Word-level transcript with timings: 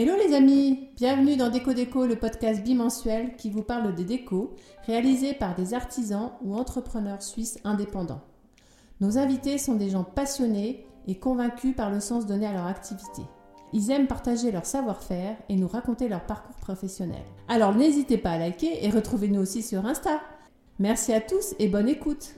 Hello 0.00 0.12
les 0.14 0.32
amis, 0.32 0.90
bienvenue 0.94 1.34
dans 1.34 1.50
Déco 1.50 1.72
Déco, 1.72 2.06
le 2.06 2.14
podcast 2.14 2.62
bimensuel 2.62 3.34
qui 3.34 3.50
vous 3.50 3.64
parle 3.64 3.96
des 3.96 4.04
décos 4.04 4.54
réalisés 4.86 5.34
par 5.34 5.56
des 5.56 5.74
artisans 5.74 6.30
ou 6.40 6.54
entrepreneurs 6.54 7.20
suisses 7.20 7.58
indépendants. 7.64 8.20
Nos 9.00 9.18
invités 9.18 9.58
sont 9.58 9.74
des 9.74 9.90
gens 9.90 10.04
passionnés 10.04 10.86
et 11.08 11.16
convaincus 11.16 11.74
par 11.74 11.90
le 11.90 11.98
sens 11.98 12.26
donné 12.26 12.46
à 12.46 12.52
leur 12.52 12.66
activité. 12.66 13.22
Ils 13.72 13.90
aiment 13.90 14.06
partager 14.06 14.52
leur 14.52 14.66
savoir-faire 14.66 15.36
et 15.48 15.56
nous 15.56 15.66
raconter 15.66 16.08
leur 16.08 16.24
parcours 16.26 16.54
professionnel. 16.60 17.24
Alors 17.48 17.74
n'hésitez 17.74 18.18
pas 18.18 18.30
à 18.30 18.38
liker 18.38 18.86
et 18.86 18.90
retrouvez-nous 18.90 19.40
aussi 19.40 19.64
sur 19.64 19.84
Insta. 19.84 20.20
Merci 20.78 21.12
à 21.12 21.20
tous 21.20 21.56
et 21.58 21.66
bonne 21.66 21.88
écoute. 21.88 22.36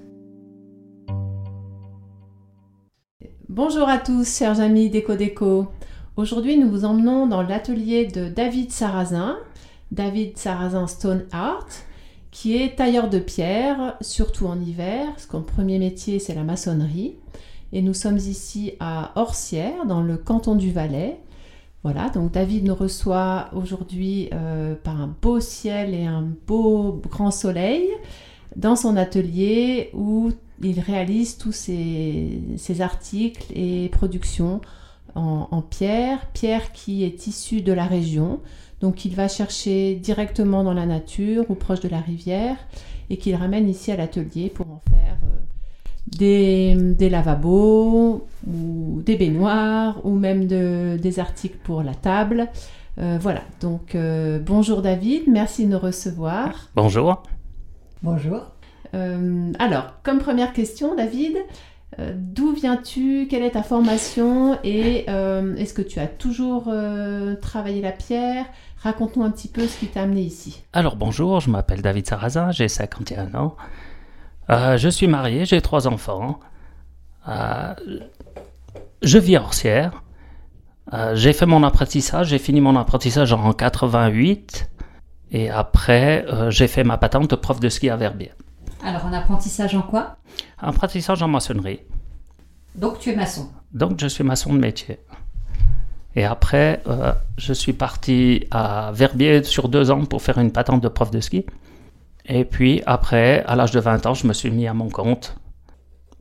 Bonjour 3.51 3.87
à 3.87 3.99
tous, 3.99 4.39
chers 4.39 4.61
amis 4.61 4.89
Déco 4.89 5.15
Déco. 5.15 5.67
Aujourd'hui, 6.17 6.59
nous 6.59 6.69
vous 6.69 6.85
emmenons 6.85 7.29
dans 7.29 7.41
l'atelier 7.41 8.07
de 8.07 8.29
David 8.29 8.73
Sarrazin, 8.73 9.39
David 9.93 10.37
Sarrazin 10.37 10.89
Stone 10.89 11.25
Art, 11.31 11.69
qui 12.33 12.57
est 12.57 12.77
tailleur 12.77 13.09
de 13.09 13.21
pierre, 13.21 13.97
surtout 14.01 14.47
en 14.47 14.61
hiver. 14.61 15.07
Son 15.19 15.43
premier 15.43 15.79
métier, 15.79 16.19
c'est 16.19 16.35
la 16.35 16.43
maçonnerie. 16.43 17.15
Et 17.73 17.81
nous 17.81 17.95
sommes 17.95 18.17
ici 18.17 18.73
à 18.81 19.13
Orsières, 19.15 19.87
dans 19.87 20.03
le 20.03 20.17
canton 20.17 20.57
du 20.57 20.73
Valais. 20.73 21.21
Voilà, 21.85 22.11
donc 22.11 22.33
David 22.33 22.65
nous 22.65 22.75
reçoit 22.75 23.49
aujourd'hui 23.55 24.29
euh, 24.35 24.75
par 24.75 25.01
un 25.01 25.15
beau 25.23 25.39
ciel 25.39 25.95
et 25.95 26.07
un 26.07 26.29
beau 26.47 27.01
grand 27.09 27.31
soleil 27.31 27.89
dans 28.57 28.75
son 28.75 28.97
atelier 28.97 29.91
où 29.95 30.33
il 30.61 30.81
réalise 30.81 31.39
tous 31.39 31.53
ses 31.53 32.81
articles 32.81 33.47
et 33.55 33.89
productions 33.91 34.61
en, 35.15 35.63
pierre, 35.63 36.27
pierre 36.33 36.73
qui 36.73 37.05
est 37.05 37.27
issue 37.27 37.63
de 37.63 37.73
la 37.73 37.85
région. 37.85 38.41
Donc 38.81 39.05
il 39.05 39.15
va 39.15 39.29
chercher 39.29 39.95
directement 39.95 40.65
dans 40.65 40.73
la 40.73 40.87
nature 40.87 41.45
ou 41.51 41.55
proche 41.55 41.81
de 41.81 41.89
la 41.89 42.01
rivière 42.01 42.57
et 43.11 43.17
qu'il 43.17 43.35
ramène 43.35 43.69
ici 43.69 43.93
à 43.93 43.97
l'atelier 43.97 44.49
pour 44.49 44.67
en 44.71 44.81
faire 44.89 45.19
euh, 45.25 45.37
des, 46.07 46.75
des, 46.95 47.11
lavabos 47.11 48.27
ou 48.47 49.03
des 49.05 49.17
baignoires 49.17 50.01
ou 50.05 50.15
même 50.15 50.47
de, 50.47 50.97
des 50.97 51.19
articles 51.19 51.59
pour 51.63 51.83
la 51.83 51.95
table. 51.95 52.49
Euh, 52.99 53.19
voilà, 53.21 53.43
donc 53.61 53.95
euh, 53.95 54.39
bonjour 54.39 54.83
David, 54.83 55.25
merci 55.29 55.67
de 55.67 55.73
nous 55.73 55.79
recevoir. 55.79 56.69
Bonjour. 56.75 57.23
Bonjour. 58.03 58.41
alors, 58.93 59.95
comme 60.03 60.19
première 60.19 60.53
question, 60.53 60.97
David, 60.97 61.37
euh, 61.99 62.13
d'où 62.15 62.53
viens-tu? 62.53 63.27
Quelle 63.29 63.43
est 63.43 63.53
ta 63.53 63.63
formation? 63.63 64.59
Et 64.63 65.05
euh, 65.09 65.57
est-ce 65.57 65.75
que 65.75 65.83
tu 65.83 65.99
as 65.99 66.07
toujours 66.07 66.69
euh, 66.69 67.35
travaillé 67.37 67.81
la 67.81 67.93
pierre? 67.93 68.47
Raconte-nous 68.83 69.25
un 69.25 69.31
petit 69.31 69.49
peu 69.49 69.67
ce 69.67 69.79
qui 69.79 69.87
t'a 69.89 70.03
amené 70.03 70.23
ici. 70.23 70.63
Alors 70.73 70.97
bonjour, 70.97 71.41
je 71.41 71.51
m'appelle 71.51 71.83
David 71.83 72.07
Sarrazin, 72.07 72.51
j'ai 72.51 72.69
51 72.69 73.35
ans. 73.35 73.57
je 74.49 74.89
suis 74.89 75.07
marié, 75.07 75.45
j'ai 75.45 75.61
trois 75.61 75.87
enfants. 75.87 76.41
je 77.27 79.19
vis 79.19 79.37
à 79.37 79.43
Orsières. 79.43 80.03
j'ai 81.13 81.35
fait 81.35 81.45
mon 81.45 81.63
apprentissage, 81.63 82.29
j'ai 82.29 82.39
fini 82.39 82.63
mon 82.63 82.75
apprentissage 82.77 83.35
en 83.35 83.53
88. 83.53 84.71
Et 85.33 85.51
après, 85.51 86.25
j'ai 86.49 86.67
fait 86.67 86.83
ma 86.83 86.97
patente 86.97 87.37
prof 87.37 87.61
de 87.61 87.69
ski 87.69 87.91
à 87.91 87.97
Verbier. 87.97 88.33
Alors, 88.83 89.07
un 89.07 89.13
apprentissage 89.13 89.75
en 89.75 89.83
quoi? 89.83 90.17
Un 90.61 90.69
apprentissage 90.69 91.23
en 91.23 91.29
maçonnerie. 91.29 91.81
Donc, 92.75 92.99
tu 92.99 93.11
es 93.11 93.17
maçon 93.17 93.49
Donc, 93.73 94.01
je 94.01 94.07
suis 94.07 94.25
maçon 94.25 94.53
de 94.53 94.59
métier. 94.59 94.99
Et 96.17 96.25
après, 96.25 96.83
euh, 96.89 97.13
je 97.37 97.53
suis 97.53 97.73
parti 97.73 98.47
à 98.51 98.91
Verbier 98.93 99.45
sur 99.45 99.69
deux 99.69 99.91
ans 99.91 100.05
pour 100.05 100.23
faire 100.23 100.39
une 100.39 100.51
patente 100.51 100.83
de 100.83 100.89
prof 100.89 101.11
de 101.11 101.21
ski. 101.21 101.47
Et 102.27 102.45
puis, 102.45 102.83
après, 102.87 103.45
à 103.47 103.55
l'âge 103.55 103.71
de 103.71 103.81
20 103.81 104.07
ans, 104.07 104.15
je 104.15 104.27
me 104.27 104.33
suis 104.33 104.51
mis 104.51 104.67
à 104.67 104.75
mon 104.75 104.89
compte 104.89 105.37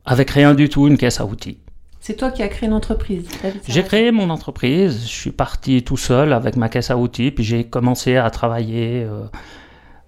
avec 0.04 0.30
rien 0.30 0.54
du 0.54 0.68
tout, 0.68 0.86
une 0.86 0.96
caisse 0.98 1.20
à 1.20 1.26
outils. 1.26 1.58
C'est 2.00 2.16
toi 2.16 2.30
qui 2.30 2.42
as 2.42 2.48
créé 2.48 2.68
l'entreprise 2.68 3.28
J'ai 3.68 3.82
créé 3.82 4.10
mon 4.10 4.30
entreprise. 4.30 5.02
Je 5.02 5.12
suis 5.12 5.32
parti 5.32 5.82
tout 5.82 5.98
seul 5.98 6.32
avec 6.32 6.56
ma 6.56 6.68
caisse 6.68 6.90
à 6.90 6.96
outils, 6.96 7.30
puis 7.30 7.44
j'ai 7.44 7.64
commencé 7.64 8.16
à 8.16 8.30
travailler. 8.30 9.04
Euh, 9.04 9.24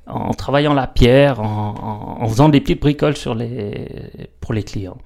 en 0.06 0.34
travaillant 0.34 0.74
la 0.74 0.86
pierre, 0.86 1.40
en, 1.40 2.26
faisant 2.28 2.48
des 2.48 2.60
petites 2.60 2.80
bricoles 2.80 3.16
sur 3.16 3.34
les, 3.34 3.88
pour 4.40 4.52
les 4.52 4.62
clients. 4.62 4.98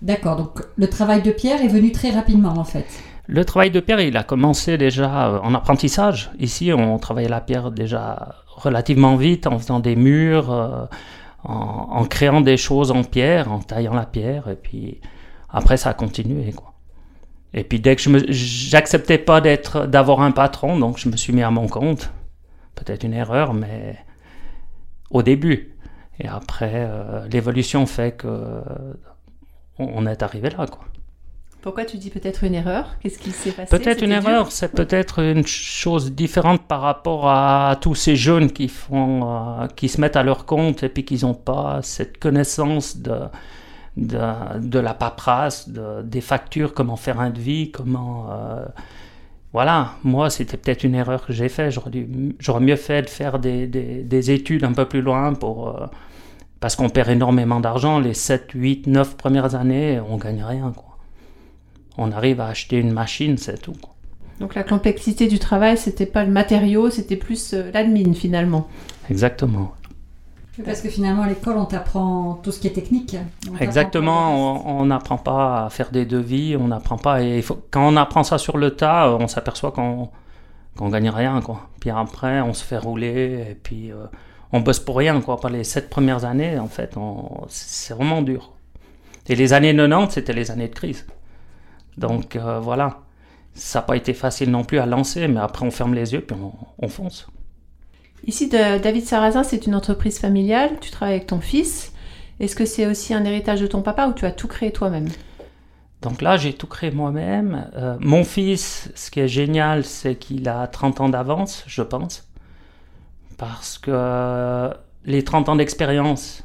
D'accord, 0.00 0.36
donc 0.36 0.62
le 0.76 0.88
travail 0.88 1.22
de 1.22 1.30
pierre 1.30 1.62
est 1.62 1.68
venu 1.68 1.92
très 1.92 2.10
rapidement 2.10 2.54
en 2.56 2.64
fait. 2.64 2.86
Le 3.28 3.44
travail 3.44 3.70
de 3.70 3.78
pierre, 3.78 4.00
il 4.00 4.16
a 4.16 4.24
commencé 4.24 4.76
déjà 4.76 5.28
euh, 5.28 5.38
en 5.42 5.54
apprentissage. 5.54 6.32
Ici, 6.40 6.72
on 6.72 6.98
travaillait 6.98 7.28
la 7.28 7.40
pierre 7.40 7.70
déjà 7.70 8.34
relativement 8.48 9.16
vite 9.16 9.46
en 9.46 9.58
faisant 9.58 9.78
des 9.78 9.94
murs, 9.94 10.52
euh, 10.52 10.86
en, 11.44 12.04
créant 12.04 12.40
des 12.40 12.56
choses 12.56 12.90
en 12.90 13.04
pierre, 13.04 13.50
en 13.50 13.60
taillant 13.60 13.94
la 13.94 14.06
pierre, 14.06 14.48
et 14.48 14.56
puis 14.56 15.00
après 15.48 15.76
ça 15.76 15.90
a 15.90 15.94
continué 15.94 16.52
quoi. 16.52 16.72
Et 17.54 17.64
puis 17.64 17.80
dès 17.80 17.96
que 17.96 18.02
je 18.02 18.10
j'acceptais 18.30 19.18
pas 19.18 19.40
d'être 19.40 19.86
d'avoir 19.86 20.20
un 20.22 20.30
patron, 20.32 20.78
donc 20.78 20.98
je 20.98 21.08
me 21.08 21.16
suis 21.16 21.32
mis 21.32 21.42
à 21.42 21.50
mon 21.50 21.68
compte. 21.68 22.10
Peut-être 22.74 23.04
une 23.04 23.12
erreur, 23.12 23.52
mais 23.52 23.96
au 25.12 25.22
début. 25.22 25.76
Et 26.18 26.26
après, 26.26 26.86
euh, 26.88 27.26
l'évolution 27.28 27.86
fait 27.86 28.16
que 28.16 28.62
on 29.78 30.06
est 30.06 30.22
arrivé 30.22 30.50
là, 30.50 30.66
quoi. 30.66 30.84
Pourquoi 31.62 31.84
tu 31.84 31.96
dis 31.96 32.10
peut-être 32.10 32.42
une 32.42 32.56
erreur? 32.56 32.96
Qu'est-ce 33.00 33.20
qui 33.20 33.30
s'est 33.30 33.52
passé? 33.52 33.78
Peut-être 33.78 34.02
une 34.02 34.10
erreur, 34.10 34.50
c'est 34.50 34.72
peut-être 34.72 35.20
une 35.20 35.46
chose 35.46 36.12
différente 36.12 36.66
par 36.66 36.80
rapport 36.80 37.28
à, 37.28 37.78
tous 37.80 37.94
ces 37.94 38.16
jeunes 38.16 38.50
qui 38.50 38.66
font, 38.66 39.22
euh, 39.22 39.68
qui 39.68 39.88
se 39.88 40.00
mettent 40.00 40.16
à 40.16 40.24
leur 40.24 40.44
compte 40.44 40.82
et 40.82 40.88
puis 40.88 41.04
qui 41.04 41.24
n'ont 41.24 41.34
pas 41.34 41.78
cette 41.82 42.18
connaissance 42.18 42.96
de, 42.96 43.20
de, 43.96 44.18
de 44.58 44.78
la 44.80 44.92
paperasse, 44.92 45.68
de, 45.68 46.02
des 46.02 46.20
factures, 46.20 46.74
comment 46.74 46.96
faire 46.96 47.20
un 47.20 47.30
devis, 47.30 47.70
comment 47.70 48.26
euh, 48.32 48.64
voilà, 49.52 49.96
moi, 50.02 50.30
c'était 50.30 50.56
peut-être 50.56 50.82
une 50.82 50.94
erreur 50.94 51.26
que 51.26 51.32
j'ai 51.32 51.48
faite. 51.48 51.76
J'aurais 52.38 52.60
mieux 52.60 52.76
fait 52.76 53.02
de 53.02 53.10
faire 53.10 53.38
des, 53.38 54.30
études 54.30 54.64
un 54.64 54.72
peu 54.72 54.86
plus 54.86 55.02
loin 55.02 55.34
pour, 55.34 55.68
euh, 55.68 55.86
parce 56.58 56.74
qu'on 56.74 56.88
perd 56.88 57.10
énormément 57.10 57.60
d'argent. 57.60 57.98
Les 57.98 58.14
7, 58.14 58.52
8, 58.54 58.86
9 58.86 59.16
premières 59.16 59.54
années, 59.54 60.00
on 60.08 60.16
gagne 60.16 60.42
rien. 60.42 60.72
Quoi. 60.74 60.96
On 61.98 62.12
arrive 62.12 62.40
à 62.40 62.46
acheter 62.46 62.78
une 62.78 62.92
machine, 62.92 63.36
c'est 63.36 63.60
tout. 63.60 63.76
Donc 64.40 64.54
la 64.54 64.64
complexité 64.64 65.28
du 65.28 65.38
travail, 65.38 65.76
c'était 65.76 66.06
pas 66.06 66.24
le 66.24 66.30
matériau, 66.30 66.88
c'était 66.88 67.16
plus 67.16 67.52
euh, 67.52 67.70
l'admin 67.72 68.14
finalement. 68.14 68.66
Quand 69.81 69.81
parce 70.64 70.82
que 70.82 70.90
finalement, 70.90 71.22
à 71.22 71.28
l'école, 71.28 71.56
on 71.56 71.64
t'apprend 71.64 72.34
tout 72.42 72.52
ce 72.52 72.60
qui 72.60 72.66
est 72.66 72.72
technique. 72.72 73.16
Exactement, 73.58 74.66
on 74.80 74.84
n'apprend 74.84 75.16
pas 75.16 75.64
à 75.64 75.70
faire 75.70 75.90
des 75.90 76.04
devis, 76.04 76.56
on 76.56 76.68
n'apprend 76.68 76.98
pas. 76.98 77.22
Et 77.22 77.42
quand 77.70 77.88
on 77.88 77.96
apprend 77.96 78.22
ça 78.22 78.36
sur 78.36 78.58
le 78.58 78.72
tas, 78.72 79.10
on 79.18 79.28
s'aperçoit 79.28 79.72
qu'on 79.72 80.10
qu'on 80.76 80.88
gagne 80.88 81.10
rien. 81.10 81.40
Quoi. 81.40 81.68
Puis 81.80 81.90
après, 81.90 82.40
on 82.40 82.54
se 82.54 82.64
fait 82.64 82.78
rouler 82.78 83.46
et 83.50 83.54
puis 83.54 83.92
euh, 83.92 84.06
on 84.52 84.60
bosse 84.60 84.80
pour 84.80 84.96
rien. 84.96 85.20
Quoi. 85.20 85.38
Par 85.38 85.50
les 85.50 85.64
sept 85.64 85.90
premières 85.90 86.24
années, 86.24 86.58
en 86.58 86.68
fait, 86.68 86.94
c'est 87.48 87.94
vraiment 87.94 88.22
dur. 88.22 88.52
Et 89.28 89.34
les 89.34 89.52
années 89.52 89.74
90, 89.74 90.12
c'était 90.12 90.32
les 90.32 90.50
années 90.50 90.68
de 90.68 90.74
crise. 90.74 91.06
Donc 91.96 92.36
euh, 92.36 92.58
voilà, 92.60 93.00
ça 93.54 93.80
n'a 93.80 93.82
pas 93.84 93.96
été 93.96 94.14
facile 94.14 94.50
non 94.50 94.64
plus 94.64 94.78
à 94.78 94.86
lancer, 94.86 95.28
mais 95.28 95.40
après, 95.40 95.64
on 95.66 95.70
ferme 95.70 95.94
les 95.94 96.12
yeux 96.12 96.22
puis 96.22 96.36
on 96.78 96.88
fonce. 96.88 97.26
Ici, 98.26 98.48
David 98.48 99.04
Sarrazin, 99.04 99.42
c'est 99.42 99.66
une 99.66 99.74
entreprise 99.74 100.18
familiale. 100.18 100.70
Tu 100.80 100.90
travailles 100.90 101.16
avec 101.16 101.26
ton 101.26 101.40
fils. 101.40 101.92
Est-ce 102.40 102.56
que 102.56 102.64
c'est 102.64 102.86
aussi 102.86 103.14
un 103.14 103.24
héritage 103.24 103.60
de 103.60 103.66
ton 103.66 103.82
papa 103.82 104.06
ou 104.06 104.12
tu 104.12 104.26
as 104.26 104.32
tout 104.32 104.48
créé 104.48 104.72
toi-même? 104.72 105.08
Donc 106.02 106.20
là, 106.20 106.36
j'ai 106.36 106.52
tout 106.52 106.66
créé 106.66 106.90
moi-même. 106.90 107.70
Euh, 107.76 107.96
mon 108.00 108.24
fils, 108.24 108.90
ce 108.94 109.10
qui 109.10 109.20
est 109.20 109.28
génial, 109.28 109.84
c'est 109.84 110.16
qu'il 110.16 110.48
a 110.48 110.66
30 110.66 111.00
ans 111.00 111.08
d'avance, 111.08 111.64
je 111.66 111.82
pense. 111.82 112.28
Parce 113.38 113.78
que 113.78 113.90
euh, 113.92 114.70
les 115.04 115.22
30 115.22 115.48
ans 115.48 115.56
d'expérience, 115.56 116.44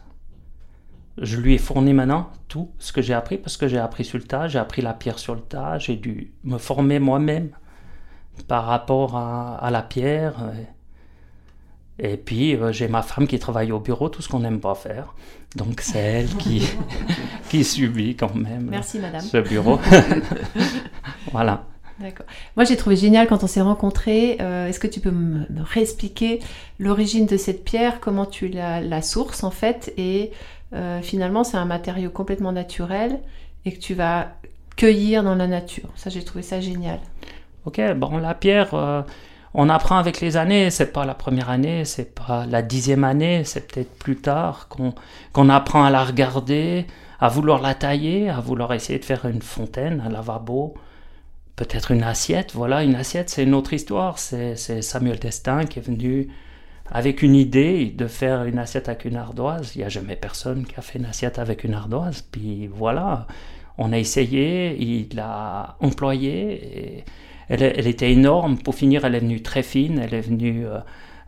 je 1.18 1.38
lui 1.38 1.56
ai 1.56 1.58
fourni 1.58 1.94
maintenant 1.94 2.30
tout 2.48 2.70
ce 2.78 2.94
que 2.94 3.02
j'ai 3.02 3.16
appris, 3.16 3.38
parce 3.38 3.58
que 3.58 3.68
j'ai 3.68 3.80
appris 3.80 4.06
sur 4.06 4.20
le 4.20 4.24
tas, 4.24 4.48
j'ai 4.48 4.60
appris 4.60 4.84
la 4.84 4.94
pierre 4.94 5.18
sur 5.18 5.34
le 5.34 5.42
tas, 5.42 5.80
j'ai 5.80 5.96
dû 5.96 6.34
me 6.44 6.60
former 6.60 7.00
moi-même 7.00 7.50
par 8.48 8.66
rapport 8.66 9.18
à, 9.18 9.70
la 9.72 9.82
pierre. 9.82 10.36
Et 12.00 12.18
puis, 12.18 12.56
euh, 12.56 12.72
j'ai 12.72 12.88
ma 12.88 13.02
femme 13.02 13.28
qui 13.28 13.40
travaille 13.40 13.72
au 13.72 13.80
bureau, 13.80 14.10
tout 14.10 14.22
ce 14.22 14.30
qu'on 14.30 14.40
n'aime 14.40 14.60
pas 14.60 14.76
faire. 14.76 15.16
Donc, 15.56 15.82
c'est 15.82 16.00
elle 16.00 16.30
qui, 16.36 16.68
qui 17.50 17.64
subit 17.64 18.16
quand 18.16 18.36
même 18.36 18.68
Merci, 18.70 19.00
madame. 19.00 19.22
ce 19.22 19.38
bureau. 19.38 19.80
voilà. 21.32 21.66
D'accord. 22.00 22.28
Moi, 22.56 22.64
j'ai 22.66 22.78
trouvé 22.78 22.96
génial 22.96 23.28
quand 23.28 23.44
on 23.44 23.48
s'est 23.48 23.62
rencontrés. 23.62 24.38
Euh, 24.40 24.68
est-ce 24.68 24.80
que 24.80 24.88
tu 24.88 25.00
peux 25.00 25.12
me, 25.12 25.46
réexpliquer 25.64 26.40
l'origine 26.78 27.26
de 27.26 27.38
cette 27.38 27.64
pierre, 27.64 28.00
comment 28.00 28.28
tu 28.28 28.48
la, 28.48 28.82
la 28.82 29.02
sources 29.02 29.44
en 29.44 29.50
fait 29.50 29.92
Et 29.98 30.32
euh, 30.74 31.02
finalement, 31.02 31.44
c'est 31.44 31.58
un 31.58 31.66
matériau 31.66 32.10
complètement 32.10 32.52
naturel 32.52 33.20
et 33.66 33.72
que 33.72 33.80
tu 33.80 33.96
vas 33.96 34.34
cueillir 34.76 35.24
dans 35.24 35.36
la 35.36 35.48
nature. 35.48 35.90
Ça, 35.96 36.10
j'ai 36.10 36.24
trouvé 36.24 36.44
ça 36.44 36.62
génial. 36.62 37.00
Ok, 37.66 37.82
bon, 37.96 38.18
la 38.18 38.36
pierre, 38.36 38.74
euh, 38.76 39.02
on 39.54 39.70
apprend 39.70 39.98
avec 39.98 40.22
les 40.22 40.38
années. 40.38 40.70
C'est 40.70 40.92
pas 40.94 41.06
la 41.06 41.14
première 41.14 41.50
année, 41.50 41.86
c'est 41.86 42.14
pas 42.14 42.46
la 42.46 42.62
dixième 42.62 43.04
année, 43.04 43.44
c'est 43.44 43.68
peut-être 43.72 43.98
plus 43.98 44.18
tard 44.18 44.68
qu'on 44.68 45.50
apprend 45.50 45.84
à 45.84 45.90
la 45.90 46.04
regarder, 46.04 46.86
à 47.20 47.30
vouloir 47.30 47.62
la 47.62 47.74
tailler, 47.74 48.30
à 48.30 48.40
vouloir 48.40 48.74
essayer 48.74 49.00
de 49.00 49.06
faire 49.06 49.26
une 49.26 49.42
fontaine, 49.42 50.04
un 50.06 50.10
lavabo, 50.10 50.76
peut-être 51.56 51.92
une 51.92 52.04
assiette. 52.04 52.54
Voilà, 52.54 52.84
une 52.84 52.96
assiette, 52.96 53.30
c'est 53.30 53.44
une 53.44 53.56
autre 53.56 53.74
histoire. 53.74 54.20
C'est 54.20 54.56
Samuel 54.82 55.20
Destin 55.20 55.66
qui 55.66 55.80
est 55.80 55.82
venu 55.82 56.30
avec 56.90 57.22
une 57.22 57.36
idée 57.36 57.88
de 57.88 58.08
faire 58.08 58.46
une 58.46 58.60
assiette 58.60 58.88
avec 58.88 59.06
une 59.06 59.18
ardoise. 59.18 59.76
Il 59.76 59.80
n'y 59.80 59.84
a 59.84 59.90
jamais 59.90 60.16
personne 60.16 60.66
qui 60.66 60.76
a 60.78 60.82
fait 60.82 61.00
une 61.00 61.06
assiette 61.06 61.40
avec 61.40 61.64
une 61.64 61.74
ardoise. 61.74 62.22
Puis 62.22 62.68
voilà, 62.68 63.28
on 63.78 63.92
a 63.92 63.98
essayé, 63.98 64.78
il 64.80 65.16
l'a 65.16 65.76
employée. 65.82 67.00
Et 67.00 67.06
elle, 67.50 67.88
était 67.88 68.12
énorme. 68.12 68.58
Pour 68.58 68.76
finir, 68.76 69.06
elle 69.06 69.16
est 69.16 69.20
venue 69.20 69.42
très 69.42 69.64
fine, 69.64 70.00
elle 70.00 70.14
est 70.14 70.22
venue 70.22 70.66
euh, 70.66 70.80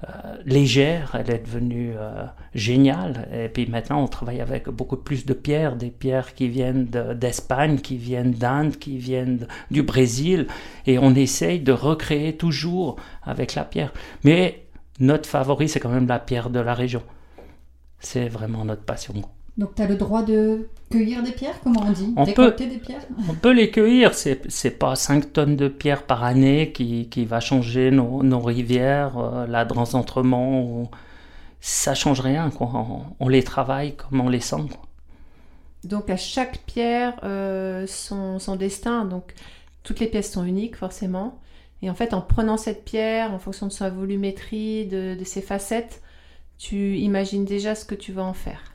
euh, 0.08 0.36
légère, 0.46 1.16
elle 1.20 1.34
est 1.34 1.46
devenue 1.46 1.94
euh, 1.98 2.26
géniale. 2.54 3.28
Et 3.34 3.50
puis 3.50 3.68
maintenant, 3.68 4.04
on 4.04 4.08
travaille 4.08 4.42
avec 4.42 4.70
beaucoup 4.70 4.98
plus 4.98 5.26
de 5.26 5.34
pierres, 5.34 5.76
des 5.76 5.92
pierres 5.92 6.34
qui 6.34 6.48
viennent 6.48 6.86
d'Espagne, 6.86 7.78
qui 7.80 7.98
viennent 7.98 8.32
d'Inde, 8.32 8.78
qui 8.78 8.98
viennent 8.98 9.48
du 9.72 9.84
Brésil. 9.84 10.48
Et 10.86 11.00
on 11.00 11.16
essaye 11.16 11.60
de 11.60 11.72
recréer 11.72 12.36
toujours 12.38 12.98
avec 13.24 13.56
la 13.56 13.64
pierre. 13.64 13.94
Mais 14.24 14.66
notre 15.00 15.28
favori, 15.28 15.70
c'est 15.70 15.80
quand 15.80 15.90
même 15.90 16.08
la 16.08 16.20
pierre 16.20 16.50
de 16.50 16.60
la 16.60 16.74
région. 16.74 17.04
C'est 18.00 18.30
vraiment 18.30 18.64
notre 18.66 18.84
passion. 18.84 19.16
Donc 19.58 19.76
tu 19.76 19.82
as 19.82 19.88
le 19.88 19.96
droit 19.96 20.24
de 20.24 20.70
cueillir 20.90 21.22
des 21.24 21.32
pierres, 21.32 21.60
comment 21.64 21.82
on 21.86 21.92
dit 21.92 22.14
on 22.16 22.26
peut, 22.26 22.52
des 22.58 22.78
pierres 22.78 23.02
On 23.30 23.34
peut 23.34 23.52
les 23.52 23.70
cueillir, 23.72 24.14
c'est, 24.14 24.42
c'est 24.50 24.72
pas 24.72 24.96
5 24.96 25.34
tonnes 25.34 25.56
de 25.56 25.68
pierres 25.68 26.04
par 26.04 26.24
année 26.24 26.72
qui, 26.72 27.10
qui 27.10 27.26
va 27.26 27.40
changer 27.40 27.92
nos, 27.92 28.24
nos 28.24 28.40
rivières, 28.40 29.18
euh, 29.18 29.48
la 29.48 29.66
Drancentrement, 29.66 30.90
ça 31.62 31.94
change 31.94 32.22
rien, 32.22 32.50
quoi. 32.50 32.72
On, 33.20 33.28
les 33.28 33.44
travaille 33.44 33.96
comme 33.96 34.22
on 34.22 34.30
les 34.30 34.40
sent. 34.40 34.68
Donc 35.84 36.10
à 36.10 36.18
chaque 36.18 36.60
pierre, 36.66 37.20
euh, 37.24 37.86
son, 37.88 38.40
son 38.40 38.56
destin, 38.56 39.06
donc 39.06 39.34
toutes 39.84 40.00
les 40.00 40.08
pièces 40.08 40.32
sont 40.32 40.44
uniques 40.44 40.76
forcément. 40.76 41.40
Et 41.82 41.90
en 41.90 41.96
fait, 41.96 42.14
en 42.14 42.22
prenant 42.22 42.58
cette 42.58 42.84
pierre, 42.84 43.34
en 43.34 43.40
fonction 43.40 43.68
de 43.68 43.72
sa 43.72 43.90
volumétrie, 43.90 44.86
de, 44.86 45.18
ses 45.24 45.42
facettes, 45.42 46.02
tu 46.58 46.98
imagines 46.98 47.46
déjà 47.46 47.74
ce 47.76 47.86
que 47.86 47.96
tu 47.96 48.12
vas 48.12 48.24
en 48.24 48.34
faire. 48.34 48.74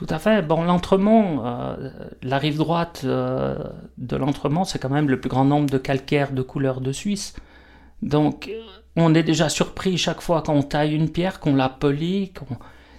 Tout 0.00 0.06
à 0.08 0.18
fait. 0.18 0.40
Bon, 0.40 0.62
l'entremont, 0.62 1.44
euh, 1.44 1.90
la 2.22 2.38
rive 2.38 2.56
droite 2.56 3.02
euh, 3.04 3.58
de 3.98 4.16
l'entremont, 4.16 4.64
c'est 4.64 4.78
quand 4.78 4.88
même 4.88 5.10
le 5.10 5.20
plus 5.20 5.28
grand 5.28 5.44
nombre 5.44 5.68
de 5.68 5.76
calcaires 5.76 6.32
de 6.32 6.40
couleur 6.40 6.80
de 6.80 6.90
Suisse. 6.90 7.36
Donc, 8.00 8.50
on 8.96 9.14
est 9.14 9.22
déjà 9.22 9.50
surpris 9.50 9.98
chaque 9.98 10.22
fois 10.22 10.40
qu'on 10.40 10.62
taille 10.62 10.94
une 10.94 11.10
pierre, 11.10 11.38
qu'on 11.38 11.54
la 11.54 11.68
polie, 11.68 12.32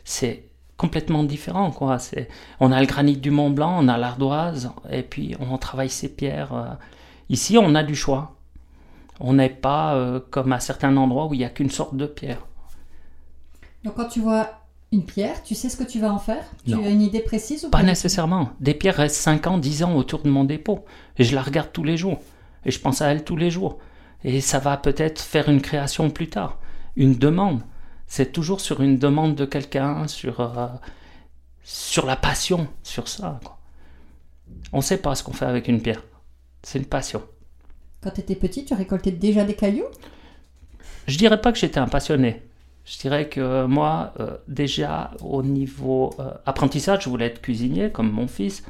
c'est 0.03 0.45
complètement 0.77 1.23
différent. 1.23 1.71
Quoi. 1.71 1.97
On 2.59 2.71
a 2.71 2.79
le 2.79 2.85
granit 2.85 3.17
du 3.17 3.31
Mont 3.31 3.49
Blanc, 3.49 3.77
on 3.79 3.87
a 3.87 3.97
l'ardoise, 3.97 4.71
et 4.91 5.01
puis 5.01 5.35
on 5.39 5.57
travaille 5.57 5.89
ces 5.89 6.07
pierres. 6.07 6.53
Euh. 6.53 6.67
Ici, 7.29 7.57
on 7.57 7.73
a 7.73 7.81
du 7.81 7.95
choix. 7.95 8.35
On 9.19 9.33
n'est 9.33 9.49
pas 9.49 9.95
euh, 9.95 10.19
comme 10.29 10.53
à 10.53 10.59
certains 10.59 10.95
endroits 10.97 11.25
où 11.25 11.33
il 11.33 11.39
n'y 11.39 11.45
a 11.45 11.49
qu'une 11.49 11.71
sorte 11.71 11.95
de 11.95 12.05
pierre. 12.05 12.45
Donc 13.83 13.95
quand 13.95 14.07
tu 14.07 14.19
vois 14.19 14.60
une 14.91 15.05
pierre, 15.05 15.41
tu 15.43 15.55
sais 15.55 15.69
ce 15.69 15.77
que 15.77 15.83
tu 15.83 15.99
vas 15.99 16.11
en 16.11 16.19
faire? 16.19 16.43
Tu 16.65 16.73
as 16.73 16.89
une 16.89 17.01
idée 17.01 17.21
précise 17.21 17.63
ou 17.63 17.69
pas 17.69 17.81
nécessairement. 17.81 18.49
Des 18.59 18.73
pierres 18.73 18.97
restent 18.97 19.21
5 19.21 19.47
ans, 19.47 19.57
10 19.57 19.83
ans 19.83 19.95
autour 19.95 20.21
de 20.21 20.29
mon 20.29 20.43
dépôt. 20.43 20.83
Et 21.17 21.23
je 21.23 21.33
la 21.33 21.41
regarde 21.41 21.71
tous 21.71 21.85
les 21.85 21.95
jours. 21.95 22.21
Et 22.65 22.71
je 22.71 22.79
pense 22.79 23.01
à 23.01 23.07
elle 23.07 23.23
tous 23.23 23.37
les 23.37 23.49
jours. 23.49 23.79
Et 24.25 24.41
ça 24.41 24.59
va 24.59 24.75
peut-être 24.75 25.21
faire 25.21 25.47
une 25.47 25.61
création 25.61 26.09
plus 26.09 26.29
tard. 26.29 26.59
Une 26.97 27.15
demande. 27.15 27.61
C'est 28.05 28.33
toujours 28.33 28.59
sur 28.59 28.81
une 28.81 28.97
demande 28.97 29.35
de 29.35 29.45
quelqu'un, 29.45 30.07
sur, 30.09 30.41
euh, 30.41 30.67
sur 31.63 32.05
la 32.05 32.17
passion, 32.17 32.67
sur 32.83 33.07
ça. 33.07 33.39
On 34.73 34.77
ne 34.77 34.83
sait 34.83 34.97
pas 34.97 35.15
ce 35.15 35.23
qu'on 35.23 35.31
fait 35.31 35.45
avec 35.45 35.69
une 35.69 35.81
pierre. 35.81 36.03
C'est 36.63 36.79
une 36.79 36.85
passion. 36.85 37.23
Quand 38.01 38.11
tu 38.11 38.19
étais 38.19 38.35
petit, 38.35 38.65
tu 38.65 38.73
récoltais 38.73 39.11
déjà 39.11 39.45
des 39.45 39.55
cailloux? 39.55 39.87
Je 41.07 41.17
dirais 41.17 41.39
pas 41.39 41.53
que 41.53 41.57
j'étais 41.57 41.79
un 41.79 41.87
passionné. 41.87 42.43
Je 42.85 42.97
dirais 42.97 43.29
que 43.29 43.65
moi, 43.65 44.13
euh, 44.19 44.37
déjà 44.47 45.11
au 45.21 45.43
niveau 45.43 46.11
euh, 46.19 46.31
apprentissage, 46.45 47.03
je 47.03 47.09
voulais 47.09 47.27
être 47.27 47.41
cuisinier 47.41 47.91
comme 47.91 48.11
mon 48.11 48.27
fils. 48.27 48.63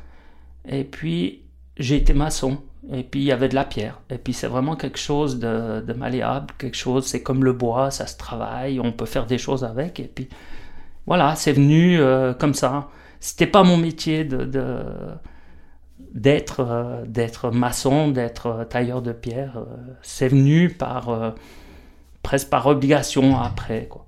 Et 0.68 0.84
puis, 0.84 1.44
j'ai 1.78 1.98
été 1.98 2.14
maçon. 2.14 2.60
Et 2.92 3.04
puis, 3.04 3.22
il 3.22 3.26
y 3.26 3.32
avait 3.32 3.48
de 3.48 3.56
la 3.56 3.64
pierre. 3.64 4.02
Et 4.10 4.18
puis, 4.18 4.34
c'est 4.34 4.48
vraiment 4.48 4.76
quelque 4.76 4.98
chose 5.00 5.40
de, 5.40 5.94
malléable, 5.94 6.54
quelque 6.58 6.76
chose, 6.76 7.06
c'est 7.06 7.24
comme 7.24 7.44
le 7.44 7.54
bois, 7.54 7.92
ça 7.92 8.08
se 8.08 8.18
travaille, 8.18 8.80
on 8.80 8.92
peut 8.92 9.06
faire 9.06 9.28
des 9.28 9.38
choses 9.38 9.64
avec. 9.64 10.00
Et 10.00 10.12
puis, 10.14 10.28
voilà, 11.06 11.36
c'est 11.36 11.54
venu 11.54 12.00
euh, 12.00 12.34
comme 12.34 12.54
ça. 12.54 12.90
C'était 13.20 13.48
pas 13.48 13.64
mon 13.64 13.78
métier 13.78 14.24
de 14.24 14.46
d'être 16.14 17.52
maçon, 17.52 18.10
d'être 18.10 18.66
tailleur 18.70 19.02
de 19.02 19.14
pierre. 19.14 19.64
C'est 20.02 20.28
venu 20.28 20.70
par 20.70 21.36
presque 22.22 22.50
par 22.50 22.68
obligation 22.68 23.38
après. 23.40 23.88
Quoi. 23.90 24.06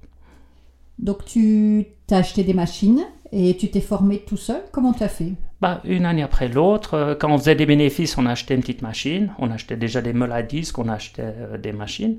Donc 1.00 1.26
tu 1.26 1.86
as 2.12 2.18
acheté 2.18 2.44
des 2.44 2.54
machines 2.54 3.04
et 3.32 3.58
tu 3.58 3.70
t'es 3.72 3.82
formé 3.82 4.20
tout 4.20 4.38
seul. 4.38 4.62
Comment 4.72 4.94
tu 4.94 5.04
as 5.04 5.10
fait? 5.10 5.34
Bah, 5.62 5.82
Une 5.86 6.06
année 6.06 6.24
après 6.24 6.48
l'autre. 6.48 7.18
Quand 7.20 7.32
on 7.32 7.38
faisait 7.38 7.56
des 7.56 7.66
bénéfices, 7.66 8.18
on 8.18 8.26
achetait 8.26 8.56
une 8.56 8.62
petite 8.62 8.82
machine. 8.82 9.32
On 9.40 9.50
achetait 9.50 9.78
déjà 9.78 10.02
des 10.02 10.14
meules 10.14 10.32
à 10.32 10.44
disques, 10.44 10.78
on 10.78 10.88
achetait 10.88 11.34
des 11.62 11.72
machines. 11.72 12.18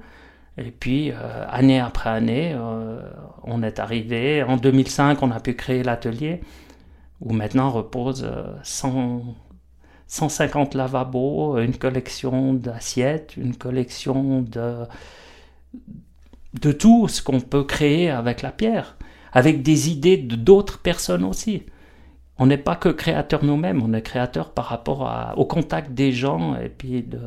Et 0.57 0.71
puis, 0.71 1.13
année 1.51 1.81
après 1.81 2.11
année, 2.11 2.57
on 3.43 3.63
est 3.63 3.79
arrivé. 3.79 4.43
En 4.43 4.57
2005, 4.57 5.23
on 5.23 5.31
a 5.31 5.41
pu 5.41 5.55
créer 5.55 5.83
l'atelier 5.83 6.41
où 7.21 7.33
maintenant 7.33 7.71
repose 7.71 8.29
100, 8.63 9.23
150 10.07 10.75
lavabos, 10.75 11.59
une 11.59 11.77
collection 11.77 12.55
d'assiettes, 12.55 13.37
une 13.37 13.57
collection 13.57 14.43
de, 14.43 14.85
de 16.61 16.73
tout 16.73 17.09
ce 17.09 17.23
qu'on 17.23 17.41
peut 17.41 17.65
créer 17.65 18.11
avec 18.11 18.43
la 18.43 18.53
pierre, 18.53 18.97
avec 19.33 19.63
des 19.63 19.91
idées 19.91 20.17
de 20.17 20.37
d'autres 20.37 20.79
personnes 20.79 21.25
aussi. 21.25 21.63
On 22.39 22.47
n'est 22.47 22.59
pas 22.59 22.77
que 22.77 22.89
créateurs 22.89 23.45
nous-mêmes, 23.45 23.83
on 23.83 23.93
est 23.93 24.03
créateurs 24.03 24.51
par 24.51 24.67
rapport 24.67 25.35
au 25.37 25.45
contact 25.45 25.93
des 25.93 26.13
gens 26.13 26.57
et 26.57 26.69
puis 26.69 27.03
de, 27.03 27.21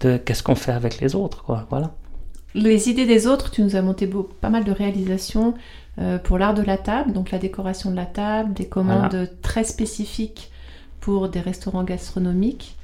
de 0.00 0.16
qu'est-ce 0.16 0.42
qu'on 0.42 0.54
fait 0.54 0.72
avec 0.72 1.00
les 1.00 1.14
autres. 1.14 1.42
Quoi. 1.42 1.66
Voilà. 1.70 1.94
Les 2.54 2.88
idées 2.88 3.06
des 3.06 3.26
autres, 3.26 3.50
tu 3.50 3.62
nous 3.62 3.74
as 3.74 3.82
monté 3.82 4.08
pas 4.40 4.48
mal 4.48 4.62
de 4.62 4.70
réalisations 4.70 5.54
euh, 5.98 6.18
pour 6.18 6.38
l'art 6.38 6.54
de 6.54 6.62
la 6.62 6.78
table, 6.78 7.12
donc 7.12 7.32
la 7.32 7.38
décoration 7.38 7.90
de 7.90 7.96
la 7.96 8.06
table, 8.06 8.52
des 8.54 8.68
commandes 8.68 9.28
très 9.42 9.64
spécifiques 9.64 10.52
pour 11.00 11.28
des 11.28 11.40
restaurants 11.40 11.84
gastronomiques. 11.84 12.76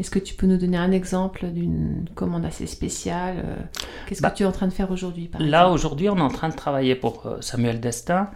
Est-ce 0.00 0.10
que 0.10 0.18
tu 0.18 0.32
peux 0.32 0.46
nous 0.46 0.56
donner 0.56 0.78
un 0.78 0.92
exemple 0.92 1.44
d'une 1.48 2.06
commande 2.14 2.46
assez 2.46 2.66
spéciale 2.66 3.36
euh, 3.44 3.56
Qu'est-ce 4.06 4.20
que 4.20 4.26
bah, 4.26 4.30
tu 4.30 4.44
es 4.44 4.46
en 4.46 4.52
train 4.52 4.66
de 4.66 4.72
faire 4.72 4.90
aujourd'hui 4.90 5.30
Là, 5.38 5.68
aujourd'hui, 5.68 6.08
on 6.08 6.16
est 6.16 6.22
en 6.22 6.30
train 6.30 6.48
de 6.48 6.54
travailler 6.54 6.94
pour 6.94 7.26
euh, 7.26 7.36
Samuel 7.42 7.80
Destin, 7.80 8.30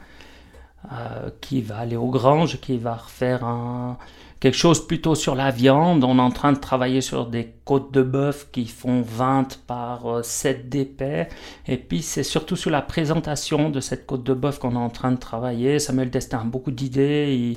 euh, 0.92 1.30
qui 1.40 1.62
va 1.62 1.78
aller 1.78 1.96
aux 1.96 2.10
granges, 2.10 2.60
qui 2.60 2.76
va 2.76 2.96
refaire 2.96 3.44
un, 3.44 3.96
quelque 4.40 4.58
chose 4.58 4.86
plutôt 4.86 5.14
sur 5.14 5.34
la 5.34 5.50
viande. 5.50 6.04
On 6.04 6.18
est 6.18 6.20
en 6.20 6.30
train 6.30 6.52
de 6.52 6.58
travailler 6.58 7.00
sur 7.00 7.28
des 7.28 7.54
côtes 7.64 7.94
de 7.94 8.02
bœuf 8.02 8.48
qui 8.52 8.66
font 8.66 9.00
20 9.00 9.60
par 9.66 10.22
7 10.22 10.68
d'épais. 10.68 11.30
Et 11.66 11.78
puis, 11.78 12.02
c'est 12.02 12.24
surtout 12.24 12.56
sur 12.56 12.70
la 12.70 12.82
présentation 12.82 13.70
de 13.70 13.80
cette 13.80 14.04
côte 14.04 14.22
de 14.22 14.34
bœuf 14.34 14.58
qu'on 14.58 14.72
est 14.72 14.76
en 14.76 14.90
train 14.90 15.12
de 15.12 15.18
travailler. 15.18 15.78
Samuel 15.78 16.10
Destin 16.10 16.40
a 16.40 16.44
beaucoup 16.44 16.72
d'idées 16.72 17.56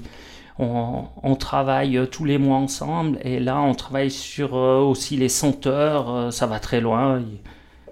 on, 0.60 1.36
travaille 1.36 1.98
euh, 1.98 2.06
tous 2.06 2.26
les 2.26 2.38
mois 2.38 2.58
ensemble 2.58 3.20
et 3.22 3.40
là 3.40 3.60
on 3.62 3.76
travaille 3.76 4.10
sur 4.10 4.56
euh, 4.56 4.80
aussi 4.80 5.16
les 5.18 5.30
senteurs, 5.30 6.14
euh, 6.14 6.32
ça 6.32 6.48
va 6.48 6.60
très 6.60 6.82
loin. 6.82 7.22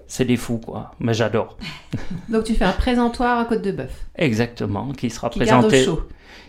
C'est 0.08 0.24
des 0.24 0.36
fous 0.36 0.58
quoi, 0.58 0.92
mais 1.00 1.14
j'adore. 1.14 1.56
Donc 2.28 2.44
tu 2.44 2.54
fais 2.54 2.64
un 2.64 2.72
présentoir 2.72 3.38
à 3.38 3.44
côte 3.44 3.62
de 3.62 3.72
bœuf. 3.72 4.06
Exactement, 4.16 4.92
qui 4.92 5.10
sera 5.10 5.30
qui 5.30 5.40
présenté. 5.40 5.68
Garde 5.68 5.88
au 5.88 5.96
chaud. 5.96 6.02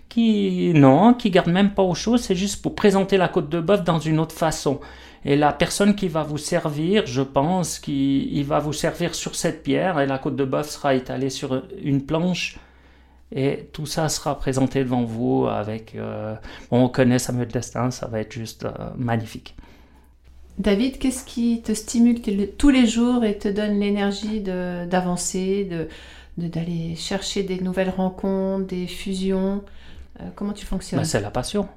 Qui 0.09 0.71
non, 0.73 1.13
qui 1.13 1.29
garde 1.29 1.49
même 1.49 1.73
pas 1.73 1.83
au 1.83 1.93
chaud, 1.93 2.17
c'est 2.17 2.35
juste 2.35 2.61
pour 2.61 2.75
présenter 2.75 3.17
la 3.17 3.27
côte 3.27 3.49
de 3.49 3.59
bœuf 3.59 3.83
dans 3.83 3.99
une 3.99 4.19
autre 4.19 4.35
façon. 4.35 4.79
Et 5.25 5.35
la 5.35 5.51
personne 5.51 5.95
qui 5.95 6.07
va 6.07 6.23
vous 6.23 6.37
servir, 6.37 7.05
je 7.05 7.21
pense 7.21 7.79
qu'il 7.79 8.45
va 8.45 8.59
vous 8.59 8.73
servir 8.73 9.13
sur 9.13 9.35
cette 9.35 9.63
pierre 9.63 9.99
et 9.99 10.05
la 10.05 10.17
côte 10.17 10.35
de 10.35 10.45
bœuf 10.45 10.69
sera 10.69 10.95
étalée 10.95 11.29
sur 11.29 11.63
une 11.83 12.05
planche 12.05 12.57
et 13.31 13.69
tout 13.73 13.85
ça 13.85 14.09
sera 14.09 14.37
présenté 14.37 14.83
devant 14.83 15.03
vous 15.03 15.47
avec... 15.47 15.95
Euh, 15.95 16.35
on 16.71 16.89
connaît 16.89 17.19
Samuel 17.19 17.47
Destin, 17.47 17.91
ça 17.91 18.07
va 18.07 18.19
être 18.19 18.33
juste 18.33 18.65
euh, 18.65 18.71
magnifique. 18.95 19.55
David, 20.57 20.97
qu'est-ce 20.97 21.23
qui 21.23 21.61
te 21.61 21.73
stimule 21.73 22.21
tous 22.57 22.69
les 22.69 22.87
jours 22.87 23.23
et 23.23 23.37
te 23.37 23.47
donne 23.47 23.79
l'énergie 23.79 24.41
d'avancer, 24.41 25.65
de, 25.65 25.87
d'aller 26.47 26.95
chercher 26.95 27.43
des 27.43 27.59
nouvelles 27.59 27.91
rencontres, 27.91 28.65
des 28.65 28.87
fusions 28.87 29.63
euh, 30.19 30.23
Comment 30.35 30.53
tu 30.53 30.65
fonctionnes? 30.65 30.99
Bah, 30.99 31.05
C'est 31.05 31.21
la 31.21 31.29
passion. 31.29 31.67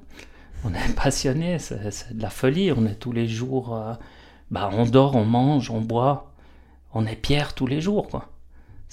On 0.63 0.73
est 0.73 0.95
passionné, 0.95 1.59
c'est 1.59 2.15
de 2.15 2.21
la 2.21 2.29
folie. 2.29 2.71
On 2.71 2.85
est 2.85 2.95
tous 2.95 3.11
les 3.11 3.27
jours 3.27 3.77
bah, 4.51 4.69
on 4.73 4.85
dort, 4.85 5.15
on 5.15 5.23
mange, 5.23 5.71
on 5.71 5.79
boit, 5.79 6.33
on 6.93 7.05
est 7.05 7.15
pierre 7.15 7.55
tous 7.55 7.67
les 7.67 7.79
jours, 7.79 8.09
quoi. 8.09 8.27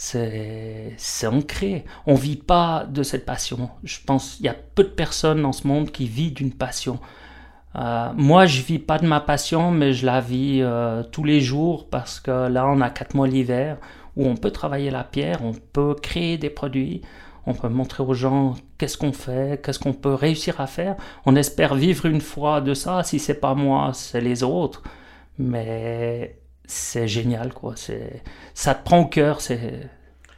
C'est, 0.00 1.26
ancré. 1.26 1.84
On 2.06 2.14
vit 2.14 2.36
pas 2.36 2.86
de 2.88 3.02
cette 3.02 3.26
passion. 3.26 3.68
Je 3.82 3.98
pense 4.06 4.36
qu'il 4.36 4.46
y 4.46 4.48
a 4.48 4.54
peu 4.54 4.84
de 4.84 4.88
personnes 4.88 5.42
dans 5.42 5.52
ce 5.52 5.66
monde 5.66 5.90
qui 5.90 6.06
vivent 6.06 6.34
d'une 6.34 6.52
passion. 6.52 7.00
Euh, 7.74 8.12
moi, 8.14 8.46
je 8.46 8.62
vis 8.62 8.78
pas 8.78 8.98
de 8.98 9.08
ma 9.08 9.18
passion, 9.18 9.72
mais 9.72 9.92
je 9.92 10.06
la 10.06 10.20
vis 10.20 10.60
euh, 10.62 11.02
tous 11.02 11.24
les 11.24 11.40
jours 11.40 11.88
parce 11.90 12.20
que 12.20 12.46
là, 12.46 12.68
on 12.68 12.80
a 12.80 12.90
quatre 12.90 13.14
mois 13.14 13.26
l'hiver 13.26 13.78
où 14.16 14.24
on 14.24 14.36
peut 14.36 14.52
travailler 14.52 14.92
la 14.92 15.02
pierre, 15.02 15.40
on 15.42 15.52
peut 15.52 15.96
créer 16.00 16.38
des 16.38 16.50
produits, 16.50 17.02
on 17.46 17.54
peut 17.54 17.68
montrer 17.68 18.04
aux 18.04 18.14
gens 18.14 18.54
qu'est-ce 18.78 18.98
qu'on 18.98 19.12
fait, 19.12 19.60
qu'est-ce 19.64 19.80
qu'on 19.80 19.94
peut 19.94 20.14
réussir 20.14 20.60
à 20.60 20.68
faire. 20.68 20.94
On 21.26 21.34
espère 21.34 21.74
vivre 21.74 22.06
une 22.06 22.20
fois 22.20 22.60
de 22.60 22.72
ça. 22.72 23.02
Si 23.02 23.18
c'est 23.18 23.40
pas 23.40 23.54
moi, 23.54 23.90
c'est 23.94 24.20
les 24.20 24.44
autres. 24.44 24.84
Mais 25.38 26.37
c'est 26.68 27.08
génial, 27.08 27.52
quoi. 27.52 27.72
C'est, 27.74 28.22
ça 28.54 28.74
te 28.74 28.84
prend 28.84 29.00
au 29.00 29.06
cœur. 29.06 29.40
C'est. 29.40 29.90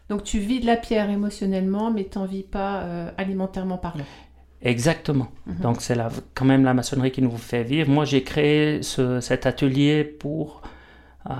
Donc 0.08 0.24
tu 0.24 0.38
vis 0.38 0.60
de 0.60 0.66
la 0.66 0.76
pierre 0.76 1.10
émotionnellement, 1.10 1.90
mais 1.90 2.04
t'en 2.04 2.24
vis 2.24 2.42
pas 2.42 2.80
euh, 2.82 3.10
alimentairement 3.18 3.76
parlant. 3.76 4.04
Exactement. 4.62 5.28
Mhm. 5.46 5.56
Donc 5.56 5.82
c'est 5.82 5.94
la, 5.94 6.08
quand 6.34 6.44
même 6.44 6.64
la 6.64 6.74
maçonnerie 6.74 7.10
qui 7.10 7.20
nous 7.20 7.36
fait 7.36 7.64
vivre. 7.64 7.90
Moi, 7.90 8.04
j'ai 8.04 8.22
créé 8.22 8.82
ce, 8.82 9.20
cet 9.20 9.44
atelier 9.44 10.04
pour 10.04 10.62
euh, 11.28 11.32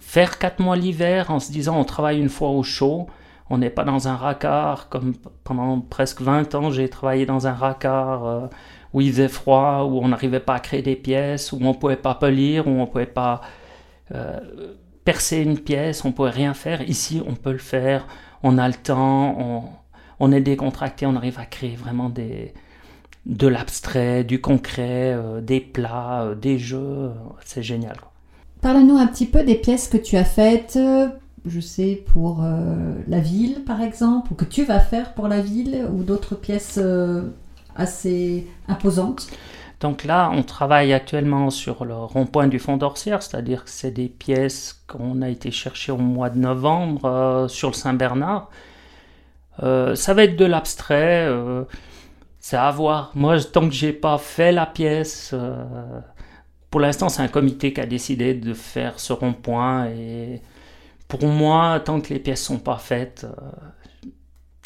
faire 0.00 0.38
quatre 0.38 0.60
mois 0.60 0.76
l'hiver 0.76 1.30
en 1.30 1.40
se 1.40 1.52
disant 1.52 1.78
on 1.78 1.84
travaille 1.84 2.18
une 2.18 2.30
fois 2.30 2.50
au 2.50 2.62
chaud 2.62 3.08
on 3.50 3.58
n'est 3.58 3.70
pas 3.70 3.84
dans 3.84 4.08
un 4.08 4.16
racard 4.16 4.88
comme 4.88 5.14
pendant 5.44 5.80
presque 5.80 6.20
20 6.20 6.54
ans 6.54 6.70
j'ai 6.70 6.88
travaillé 6.88 7.26
dans 7.26 7.46
un 7.46 7.52
racard 7.52 8.26
euh, 8.26 8.46
où 8.92 9.00
il 9.00 9.10
faisait 9.10 9.28
froid, 9.28 9.86
où 9.88 9.98
on 9.98 10.08
n'arrivait 10.08 10.40
pas 10.40 10.54
à 10.54 10.60
créer 10.60 10.82
des 10.82 10.96
pièces, 10.96 11.52
où 11.52 11.58
on 11.60 11.68
ne 11.68 11.72
pouvait 11.74 11.96
pas 11.96 12.14
polir, 12.14 12.66
où 12.66 12.70
on 12.70 12.80
ne 12.82 12.86
pouvait 12.86 13.06
pas 13.06 13.42
euh, 14.14 14.38
percer 15.04 15.38
une 15.38 15.58
pièce, 15.58 16.04
on 16.04 16.12
pouvait 16.12 16.30
rien 16.30 16.54
faire. 16.54 16.82
Ici, 16.88 17.22
on 17.26 17.34
peut 17.34 17.52
le 17.52 17.58
faire, 17.58 18.06
on 18.42 18.58
a 18.58 18.68
le 18.68 18.74
temps, 18.74 19.72
on, 20.20 20.32
est 20.32 20.40
décontracté, 20.40 21.06
on 21.06 21.16
arrive 21.16 21.38
à 21.38 21.46
créer 21.46 21.76
vraiment 21.76 22.08
des, 22.08 22.52
de 23.26 23.46
l'abstrait, 23.46 24.24
du 24.24 24.40
concret, 24.40 25.14
euh, 25.14 25.40
des 25.40 25.60
plats, 25.60 26.34
des 26.40 26.58
jeux, 26.58 27.10
c'est 27.44 27.62
génial. 27.62 27.96
Parle-nous 28.60 28.96
un 28.96 29.06
petit 29.06 29.26
peu 29.26 29.44
des 29.44 29.54
pièces 29.54 29.88
que 29.88 29.96
tu 29.96 30.16
as 30.16 30.24
faites 30.24 30.78
je 31.48 31.60
sais, 31.60 32.02
pour 32.12 32.42
euh, 32.42 32.94
la 33.06 33.20
ville, 33.20 33.62
par 33.64 33.80
exemple, 33.82 34.32
ou 34.32 34.34
que 34.34 34.44
tu 34.44 34.64
vas 34.64 34.80
faire 34.80 35.14
pour 35.14 35.28
la 35.28 35.40
ville, 35.40 35.86
ou 35.92 36.02
d'autres 36.02 36.34
pièces 36.34 36.78
euh, 36.82 37.22
assez 37.76 38.46
imposantes 38.68 39.28
donc 39.80 40.04
là, 40.04 40.30
on 40.34 40.42
travaille 40.42 40.92
actuellement 40.92 41.50
sur 41.50 41.84
le 41.84 41.94
rond-point 41.94 42.48
du 42.48 42.58
Fond 42.58 42.76
d'Orsière, 42.76 43.22
c'est-à-dire 43.22 43.64
que 43.64 43.70
c'est 43.70 43.90
des 43.90 44.08
pièces 44.08 44.82
qu'on 44.86 45.22
a 45.22 45.28
été 45.28 45.50
chercher 45.50 45.92
au 45.92 45.98
mois 45.98 46.30
de 46.30 46.38
novembre 46.38 47.04
euh, 47.04 47.48
sur 47.48 47.68
le 47.68 47.74
Saint-Bernard. 47.74 48.50
ça 49.60 50.14
va 50.14 50.24
être 50.24 50.36
de 50.36 50.44
l'abstrait, 50.44 51.28
c'est 52.38 52.56
à 52.56 52.70
voir. 52.70 53.12
Moi, 53.14 53.42
tant 53.42 53.68
que 53.68 53.74
j'ai 53.74 53.92
pas 53.92 54.18
fait 54.18 54.52
la 54.52 54.66
pièce, 54.66 55.34
pour 56.70 56.80
l'instant, 56.80 57.08
c'est 57.08 57.22
un 57.22 57.28
comité 57.28 57.72
qui 57.72 57.80
a 57.80 57.86
décidé 57.86 58.34
de 58.34 58.52
faire 58.54 59.00
ce 59.00 59.12
rond-point 59.12 59.86
et 59.86 60.42
pour 61.08 61.26
moi, 61.26 61.80
tant 61.80 62.00
que 62.00 62.12
les 62.12 62.20
pièces 62.20 62.42
sont 62.42 62.58
pas 62.58 62.76
faites, 62.76 63.24
euh, 63.24 64.10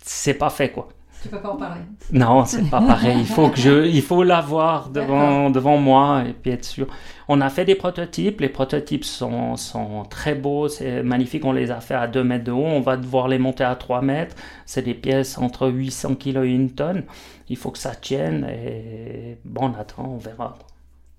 c'est 0.03 0.35
pas 0.35 0.51
fait 0.51 0.73
quoi. 0.73 0.89
Tu 1.23 1.29
peux 1.29 1.39
pas 1.39 1.51
en 1.51 1.57
parler. 1.57 1.83
Non, 2.11 2.45
c'est 2.45 2.69
pas 2.69 2.81
pareil. 2.81 3.19
Il 3.21 3.27
faut 3.27 3.49
que 3.49 3.59
je, 3.59 3.87
il 3.87 4.03
faut 4.03 4.25
l'avoir 4.25 4.89
devant, 4.91 5.51
devant 5.51 5.77
moi 5.77 6.25
et 6.29 6.33
puis 6.33 6.51
être 6.51 6.65
sûr. 6.65 6.89
On 7.29 7.41
a 7.41 7.49
fait 7.49 7.65
des 7.65 7.77
prototypes. 7.77 8.41
Les 8.41 8.49
prototypes 8.49 9.05
sont, 9.05 9.57
sont 9.57 10.03
très 10.11 10.35
beaux, 10.35 10.69
c'est 10.69 11.05
magnifique. 11.05 11.45
On 11.45 11.53
les 11.53 11.71
a 11.71 11.81
fait 11.81 11.95
à 11.95 12.09
2 12.09 12.25
mètres 12.25 12.45
de 12.45 12.51
haut. 12.51 12.65
On 12.65 12.81
va 12.81 12.97
devoir 12.97 13.29
les 13.29 13.39
monter 13.39 13.63
à 13.63 13.77
3 13.77 14.03
mètres. 14.03 14.35
C'est 14.67 14.83
des 14.83 14.95
pièces 14.95 15.39
entre 15.39 15.69
800 15.69 16.17
kg 16.17 16.39
et 16.39 16.57
1 16.57 16.67
tonne. 16.75 17.05
Il 17.49 17.57
faut 17.57 17.71
que 17.71 17.79
ça 17.79 17.95
tienne 17.95 18.45
et 18.51 19.39
bon, 19.45 19.73
on 19.75 19.81
attend, 19.81 20.15
on 20.15 20.19
verra. 20.19 20.57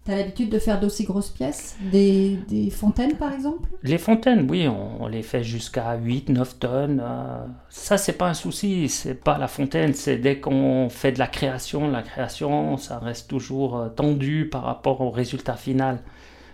Tu 0.05 0.11
as 0.11 0.17
l'habitude 0.17 0.49
de 0.49 0.59
faire 0.59 0.81
d'aussi 0.81 1.05
grosses 1.05 1.29
pièces? 1.29 1.77
Des, 1.79 2.69
fontaines, 2.71 3.15
par 3.15 3.31
exemple? 3.31 3.69
Les 3.83 3.97
fontaines, 3.97 4.47
oui, 4.49 4.67
on, 4.67 5.07
les 5.07 5.21
fait 5.21 5.45
jusqu'à 5.45 5.95
8, 5.95 6.27
9 6.27 6.59
tonnes. 6.59 7.01
Euh, 7.01 7.45
ça, 7.69 7.97
c'est 7.97 8.13
pas 8.13 8.27
un 8.27 8.33
souci. 8.33 8.89
C'est 8.89 9.15
pas 9.15 9.37
la 9.37 9.47
fontaine. 9.47 9.93
C'est 9.93 10.17
dès 10.17 10.41
qu'on 10.41 10.89
fait 10.89 11.13
de 11.13 11.19
la 11.19 11.27
création. 11.27 11.89
La 11.89 12.01
création, 12.01 12.75
ça 12.75 12.99
reste 12.99 13.29
toujours 13.29 13.77
euh, 13.77 13.87
tendu 13.87 14.49
par 14.49 14.63
rapport 14.63 14.99
au 14.99 15.09
résultat 15.09 15.55
final. 15.55 15.99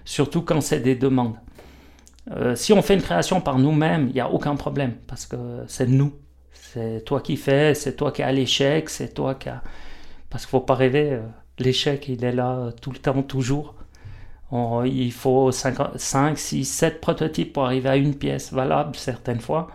Surtout 0.05 0.43
quand 0.43 0.61
c'est 0.61 0.81
des 0.81 0.95
demandes. 0.95 1.35
Euh, 2.29 2.55
si 2.55 2.71
on 2.71 2.83
fait 2.83 2.93
une 2.93 3.01
création 3.01 3.41
par 3.41 3.57
nous-mêmes, 3.57 4.09
il 4.09 4.13
n'y 4.13 4.21
a 4.21 4.29
aucun 4.29 4.55
problème. 4.55 4.93
Parce 5.07 5.25
que 5.25 5.63
c'est 5.67 5.87
nous. 5.87 6.13
C'est 6.53 7.03
toi 7.03 7.19
qui 7.19 7.35
fais, 7.35 7.73
c'est 7.73 7.95
toi 7.95 8.11
qui 8.11 8.21
as 8.21 8.31
l'échec, 8.31 8.91
c'est 8.91 9.11
toi 9.15 9.33
qui 9.33 9.49
as... 9.49 9.63
Parce 10.29 10.45
qu'il 10.45 10.55
ne 10.55 10.59
faut 10.59 10.65
pas 10.65 10.75
rêver 10.75 11.19
l'échec, 11.59 12.07
il 12.07 12.23
est 12.23 12.31
là 12.31 12.71
tout 12.81 12.91
le 12.91 12.97
temps, 12.97 13.21
toujours. 13.23 13.75
il 14.85 15.11
faut 15.11 15.51
5, 15.51 16.37
6, 16.37 16.65
7 16.65 17.01
prototypes 17.01 17.53
pour 17.53 17.65
arriver 17.65 17.89
à 17.89 17.97
une 17.97 18.15
pièce 18.15 18.53
valable 18.53 18.95
certaines 18.95 19.39
fois. 19.39 19.69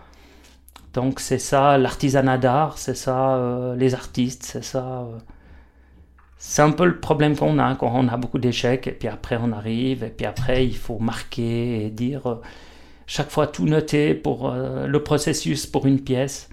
Donc 0.95 1.19
c'est 1.19 1.39
ça 1.39 1.77
l'artisanat 1.77 2.37
d'art, 2.37 2.77
c'est 2.77 2.95
ça 2.95 3.35
euh, 3.35 3.75
les 3.75 3.93
artistes, 3.95 4.43
c'est 4.43 4.63
ça. 4.63 5.01
Euh. 5.01 5.17
c'est 6.37 6.61
un 6.61 6.71
peu 6.71 6.85
le 6.85 6.99
problème 6.99 7.35
qu'on 7.35 7.59
a, 7.59 7.75
quand 7.75 7.91
on 7.93 8.07
a 8.07 8.17
beaucoup 8.17 8.39
d'échecs, 8.39 8.87
et 8.87 8.91
puis 8.93 9.09
après 9.09 9.37
on 9.41 9.51
arrive, 9.51 10.03
et 10.05 10.09
puis 10.09 10.25
après 10.25 10.65
il 10.65 10.75
faut 10.77 10.99
marquer 10.99 11.85
et 11.85 11.89
dire 11.89 12.27
euh, 12.27 12.41
chaque 13.07 13.29
fois 13.29 13.47
tout 13.47 13.65
noter 13.65 14.13
pour 14.15 14.51
le 14.51 15.03
processus 15.03 15.65
pour 15.67 15.85
une 15.85 16.01
pièce. 16.01 16.49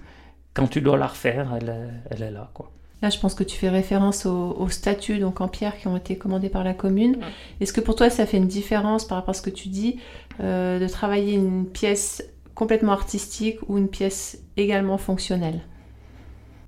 Quand 0.53 0.67
tu 0.67 0.81
dois 0.81 0.97
la 0.97 1.07
refaire, 1.07 1.55
elle, 1.57 2.03
elle 2.11 2.23
est 2.23 2.31
là. 2.31 2.51
quoi. 2.53 2.71
Là, 3.03 3.09
je 3.09 3.19
pense 3.19 3.35
que 3.35 3.43
tu 3.43 3.57
fais 3.57 3.67
référence 3.67 4.25
aux, 4.25 4.69
statues 4.69 5.19
donc 5.19 5.41
en 5.41 5.49
pierre 5.49 5.77
qui 5.77 5.89
ont 5.89 5.97
été 5.97 6.17
commandées 6.17 6.47
par 6.47 6.63
la 6.63 6.73
commune. 6.73 7.17
Est-ce 7.59 7.73
que 7.73 7.81
pour 7.81 7.97
toi, 7.97 8.09
ça 8.09 8.25
fait 8.25 8.37
une 8.37 8.47
différence 8.47 9.05
par 9.05 9.17
rapport 9.17 9.31
à 9.31 9.33
ce 9.33 9.41
que 9.41 9.49
tu 9.49 9.67
dis 9.67 9.99
euh, 10.39 10.79
de 10.79 10.87
travailler 10.87 11.33
une 11.33 11.65
pièce 11.65 12.23
complètement 12.55 12.93
artistique 12.93 13.57
ou 13.67 13.77
une 13.77 13.89
pièce 13.89 14.39
également 14.55 14.97
fonctionnelle? 14.97 15.59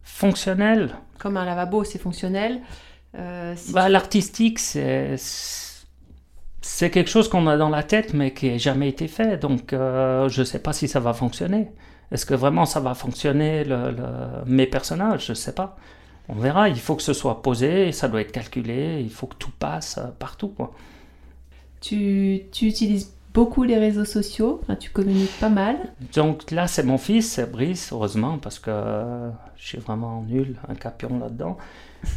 Fonctionnelle 0.03 0.95
Comme 1.19 1.37
un 1.37 1.45
lavabo, 1.45 1.85
c'est 1.85 1.99
fonctionnel. 1.99 2.59
Euh, 3.17 3.55
bah, 3.69 3.87
L'artistique, 3.87 4.59
c'est 4.59 5.15
c'est 6.61 6.89
quelque 6.89 7.09
chose 7.09 7.29
qu'on 7.29 7.47
a 7.47 7.55
dans 7.55 7.69
la 7.69 7.83
tête 7.83 8.13
mais 8.13 8.33
qui 8.33 8.49
n'a 8.49 8.57
jamais 8.57 8.89
été 8.89 9.07
fait. 9.07 9.37
Donc 9.37 9.71
euh, 9.71 10.27
je 10.27 10.41
ne 10.41 10.45
sais 10.45 10.59
pas 10.59 10.73
si 10.73 10.89
ça 10.89 10.99
va 10.99 11.13
fonctionner. 11.13 11.71
Est-ce 12.11 12.25
que 12.25 12.33
vraiment 12.33 12.65
ça 12.65 12.81
va 12.81 12.93
fonctionner 12.93 13.63
mes 14.45 14.67
personnages? 14.67 15.27
Je 15.27 15.31
ne 15.31 15.35
sais 15.35 15.53
pas 15.53 15.77
on 16.29 16.35
verra. 16.35 16.69
Il 16.69 16.79
faut 16.79 16.95
que 16.95 17.03
ce 17.03 17.13
soit 17.13 17.41
posé, 17.41 17.91
ça 17.91 18.07
doit 18.07 18.21
être 18.21 18.31
calculé, 18.31 19.01
il 19.01 19.11
faut 19.11 19.27
que 19.27 19.35
tout 19.35 19.51
passe 19.57 19.97
euh, 19.97 20.07
partout. 20.17 20.49
Quoi. 20.49 20.73
Tu, 21.81 22.43
tu 22.51 22.67
utilises 22.67 23.13
beaucoup 23.33 23.63
les 23.63 23.77
réseaux 23.77 24.05
sociaux, 24.05 24.61
tu 24.79 24.89
communiques 24.89 25.39
pas 25.39 25.49
mal. 25.49 25.77
Donc 26.13 26.51
là, 26.51 26.67
c'est 26.67 26.83
mon 26.83 26.97
fils, 26.97 27.31
c'est 27.31 27.51
Brice, 27.51 27.91
heureusement, 27.91 28.37
parce 28.37 28.59
que 28.59 28.71
euh, 28.71 29.29
je 29.57 29.67
suis 29.67 29.77
vraiment 29.77 30.21
nul, 30.21 30.55
un 30.69 30.75
capion 30.75 31.19
là-dedans. 31.19 31.57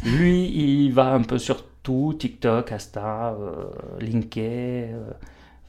Lui, 0.05 0.45
il 0.45 0.93
va 0.93 1.13
un 1.13 1.21
peu 1.21 1.37
sur 1.37 1.65
tout, 1.83 2.15
TikTok, 2.17 2.71
Insta, 2.71 3.35
euh, 3.39 3.65
LinkedIn, 3.99 4.97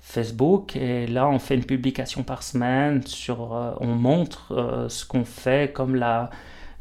Facebook. 0.00 0.76
Et 0.76 1.06
là, 1.06 1.28
on 1.28 1.38
fait 1.38 1.56
une 1.56 1.64
publication 1.64 2.22
par 2.22 2.42
semaine 2.42 3.02
sur, 3.06 3.76
on 3.80 3.94
montre 3.94 4.86
ce 4.88 5.04
qu'on 5.04 5.24
fait 5.24 5.72
comme 5.72 5.94
la 5.94 6.30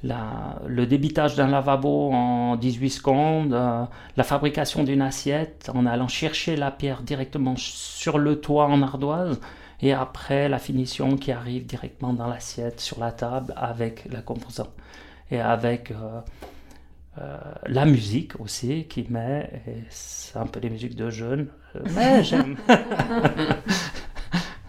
le 0.04 0.86
débitage 0.86 1.36
d'un 1.36 1.48
lavabo 1.48 2.12
en 2.12 2.56
18 2.56 2.90
secondes, 2.90 3.54
euh, 3.54 3.84
la 4.16 4.24
fabrication 4.24 4.84
d'une 4.84 5.02
assiette 5.02 5.70
en 5.74 5.86
allant 5.86 6.08
chercher 6.08 6.56
la 6.56 6.72
pierre 6.72 7.02
directement 7.02 7.56
sur 7.58 8.18
le 8.18 8.40
toit 8.40 8.68
en 8.68 8.82
ardoise, 8.82 9.40
et 9.82 9.94
après 9.94 10.50
la 10.50 10.60
finition 10.60 11.18
qui 11.18 11.32
arrive 11.32 11.66
directement 11.66 12.14
dans 12.14 12.28
l'assiette, 12.28 12.80
sur 12.80 13.00
la 13.00 13.12
table, 13.12 13.54
avec 13.58 14.06
la 14.12 14.22
composante. 14.22 14.72
Et 15.32 15.40
avec 15.40 15.92
euh, 15.92 16.22
euh, 17.20 17.38
la 17.68 17.86
musique 17.86 18.40
aussi 18.40 18.86
qui 18.86 19.06
met, 19.10 19.62
c'est 19.90 20.38
un 20.38 20.48
peu 20.48 20.60
des 20.60 20.70
musiques 20.70 20.96
de 20.96 21.10
jeunes, 21.10 21.48
mais 21.94 22.24
j'aime. 22.24 22.58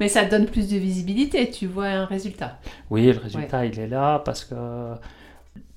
Mais 0.00 0.08
ça 0.08 0.24
donne 0.24 0.46
plus 0.46 0.70
de 0.70 0.78
visibilité, 0.78 1.50
tu 1.50 1.66
vois 1.66 1.88
un 1.88 2.06
résultat. 2.06 2.58
Oui, 2.88 3.12
le 3.12 3.18
résultat, 3.18 3.66
il 3.66 3.78
est 3.78 3.86
là 3.86 4.18
parce 4.24 4.46
que 4.46 4.54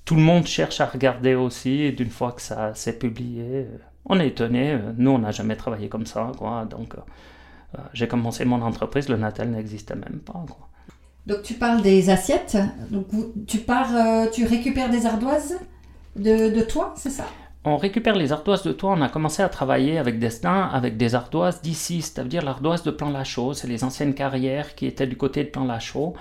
tout 0.04 0.14
le 0.14 0.22
monde 0.22 0.46
cherche 0.46 0.80
à 0.80 0.86
regarder 0.86 1.34
aussi, 1.34 1.92
d'une 1.92 2.10
fois 2.10 2.32
que 2.32 2.42
ça 2.42 2.74
s'est 2.74 2.98
publié. 2.98 3.66
On 4.04 4.20
est 4.20 4.28
étonné, 4.28 4.78
nous 4.96 5.12
on 5.12 5.18
n'a 5.18 5.30
jamais 5.30 5.56
travaillé 5.56 5.88
comme 5.88 6.06
ça, 6.06 6.32
quoi. 6.36 6.66
Donc 6.66 6.94
euh, 6.94 7.78
j'ai 7.92 8.06
commencé 8.06 8.44
mon 8.44 8.60
entreprise, 8.62 9.08
le 9.08 9.16
Natal 9.16 9.48
n'existait 9.50 9.94
même 9.94 10.20
pas, 10.24 10.44
quoi. 10.46 10.68
Donc 11.26 11.42
tu 11.42 11.54
parles 11.54 11.80
des 11.80 12.10
assiettes, 12.10 12.58
donc 12.90 13.06
tu 13.46 13.58
pars, 13.58 13.94
euh, 13.94 14.26
tu 14.30 14.44
récupères 14.44 14.90
des 14.90 15.06
ardoises 15.06 15.58
de, 16.16 16.54
de 16.54 16.60
toi, 16.62 16.92
c'est 16.96 17.10
ça? 17.10 17.24
On 17.66 17.78
récupère 17.78 18.14
les 18.14 18.30
ardoises 18.30 18.62
de 18.62 18.72
toit. 18.72 18.92
On 18.92 19.00
a 19.00 19.08
commencé 19.08 19.42
à 19.42 19.48
travailler 19.48 19.96
avec 19.96 20.18
Destin, 20.18 20.68
avec 20.70 20.98
des 20.98 21.14
ardoises 21.14 21.62
d'ici, 21.62 22.02
c'est-à-dire 22.02 22.42
l'ardoise 22.42 22.82
de 22.82 22.90
Plan 22.90 23.08
Lachaud. 23.08 23.54
C'est 23.54 23.68
les 23.68 23.84
anciennes 23.84 24.12
carrières 24.12 24.74
qui 24.74 24.84
étaient 24.84 25.06
du 25.06 25.16
côté 25.16 25.44
de 25.44 25.48
Plan 25.48 25.64
Lachaud. 25.64 26.12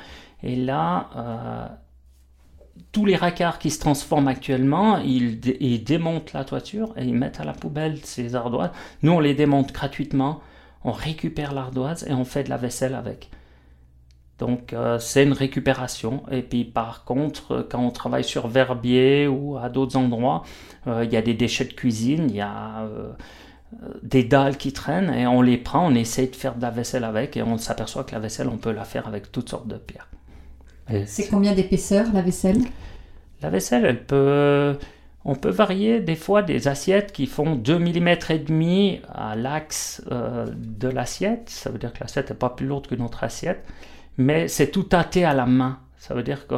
Et 0.41 0.55
là, 0.55 1.09
euh, 1.17 1.67
tous 2.91 3.05
les 3.05 3.15
racards 3.15 3.59
qui 3.59 3.69
se 3.69 3.79
transforment 3.79 4.27
actuellement, 4.27 4.97
ils, 4.99 5.39
démontent 5.83 6.33
la 6.33 6.45
toiture 6.45 6.93
et 6.97 7.03
ils 7.03 7.13
mettent 7.13 7.39
à 7.39 7.43
la 7.43 7.53
poubelle 7.53 7.97
ces 8.03 8.35
ardoises. 8.35 8.71
Nous, 9.01 9.11
on 9.11 9.19
les 9.19 9.33
démonte 9.33 9.71
gratuitement. 9.71 10.41
On 10.83 10.91
récupère 10.91 11.53
l'ardoise 11.53 12.05
et 12.07 12.13
on 12.13 12.25
fait 12.25 12.43
de 12.43 12.49
la 12.49 12.57
vaisselle 12.57 12.93
avec. 12.93 13.29
Donc 14.39 14.73
euh, 14.73 14.99
c'est 14.99 15.23
une 15.23 15.33
récupération. 15.33 16.23
Et 16.31 16.41
puis 16.41 16.65
par 16.65 17.05
contre, 17.05 17.65
quand 17.69 17.79
on 17.79 17.91
travaille 17.91 18.23
sur 18.23 18.47
Verbier 18.47 19.27
ou 19.27 19.57
à 19.57 19.69
d'autres 19.69 19.95
endroits, 19.95 20.43
euh, 20.87 21.05
il 21.05 21.13
y 21.13 21.17
a 21.17 21.21
des 21.21 21.33
déchets 21.33 21.65
de 21.65 21.73
cuisine, 21.73 22.25
il 22.29 22.35
y 22.35 22.41
a 22.41 22.81
euh, 22.81 23.13
des 24.01 24.23
dalles 24.23 24.57
qui 24.57 24.73
traînent 24.73 25.13
et 25.13 25.25
on 25.27 25.41
les 25.41 25.57
prend, 25.57 25.87
on 25.87 25.95
essaie 25.95 26.27
de 26.27 26.35
faire 26.35 26.55
de 26.55 26.61
la 26.61 26.71
vaisselle 26.71 27.05
avec 27.05 27.37
et 27.37 27.43
on 27.43 27.57
s'aperçoit 27.57 28.03
que 28.03 28.13
la 28.13 28.19
vaisselle, 28.19 28.49
on 28.49 28.57
peut 28.57 28.71
la 28.71 28.83
faire 28.83 29.07
avec 29.07 29.31
toutes 29.31 29.49
sortes 29.49 29.67
de 29.67 29.77
pierres. 29.77 30.09
C'est 31.05 31.27
combien 31.27 31.53
d'épaisseur 31.53 32.07
la 32.13 32.21
vaisselle? 32.21 32.61
La 33.41 33.49
vaisselle, 33.49 33.85
elle 33.85 34.03
peut... 34.03 34.77
On 35.25 35.35
peut 35.35 35.49
varier 35.49 36.01
des 36.01 36.17
fois 36.17 36.41
des 36.41 36.67
assiettes 36.67 37.13
qui 37.13 37.27
font 37.27 37.55
2 37.55 37.79
mm 37.79 38.07
et 38.29 38.39
demi 38.39 38.99
à 39.07 39.37
l'axe 39.37 40.03
de 40.09 40.87
l'assiette. 40.89 41.49
Ça 41.49 41.69
veut 41.69 41.77
dire 41.77 41.93
que 41.93 42.01
l'assiette 42.01 42.31
n'est 42.31 42.35
pas 42.35 42.49
plus 42.49 42.65
lourde 42.67 42.87
qu'une 42.87 43.01
autre 43.01 43.23
assiette 43.23 43.65
mais 44.17 44.47
c'est 44.47 44.71
tout 44.71 44.83
tâté 44.83 45.25
à 45.25 45.33
la 45.33 45.45
main. 45.45 45.79
Ça 45.97 46.13
veut 46.13 46.23
dire 46.23 46.47
que 46.47 46.55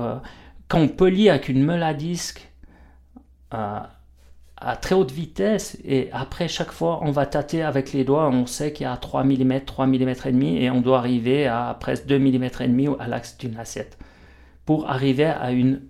quand 0.68 0.80
on 0.80 0.88
polit 0.88 1.30
avec 1.30 1.50
une 1.50 1.64
meule 1.64 1.84
à 1.84 1.94
disque 1.94 2.50
euh, 3.54 3.80
à 4.58 4.76
très 4.78 4.96
haute 4.96 5.12
vitesse, 5.12 5.78
et 5.84 6.10
après 6.12 6.48
chaque 6.48 6.72
fois 6.72 7.00
on 7.04 7.12
va 7.12 7.26
tâter 7.26 7.62
avec 7.62 7.94
les 7.94 8.04
doigts, 8.04 8.30
on 8.30 8.46
sait 8.46 8.74
qu'il 8.74 8.86
y 8.86 8.90
a 8.90 8.98
3 8.98 9.24
mm, 9.24 9.62
3 9.66 9.88
mm 9.88 10.10
et 10.10 10.32
demi, 10.32 10.58
et 10.64 10.70
on 10.72 10.82
doit 10.82 10.98
arriver 11.00 11.48
à 11.48 11.78
presque 11.80 12.06
2 12.08 12.18
mm 12.18 12.44
et 12.44 12.68
demi 12.68 12.88
à 13.00 13.08
l'axe 13.08 13.38
d'une 13.38 13.58
assiette 13.58 13.98
pour 14.66 14.90
arriver 14.90 15.26
à 15.26 15.52
une 15.52 15.88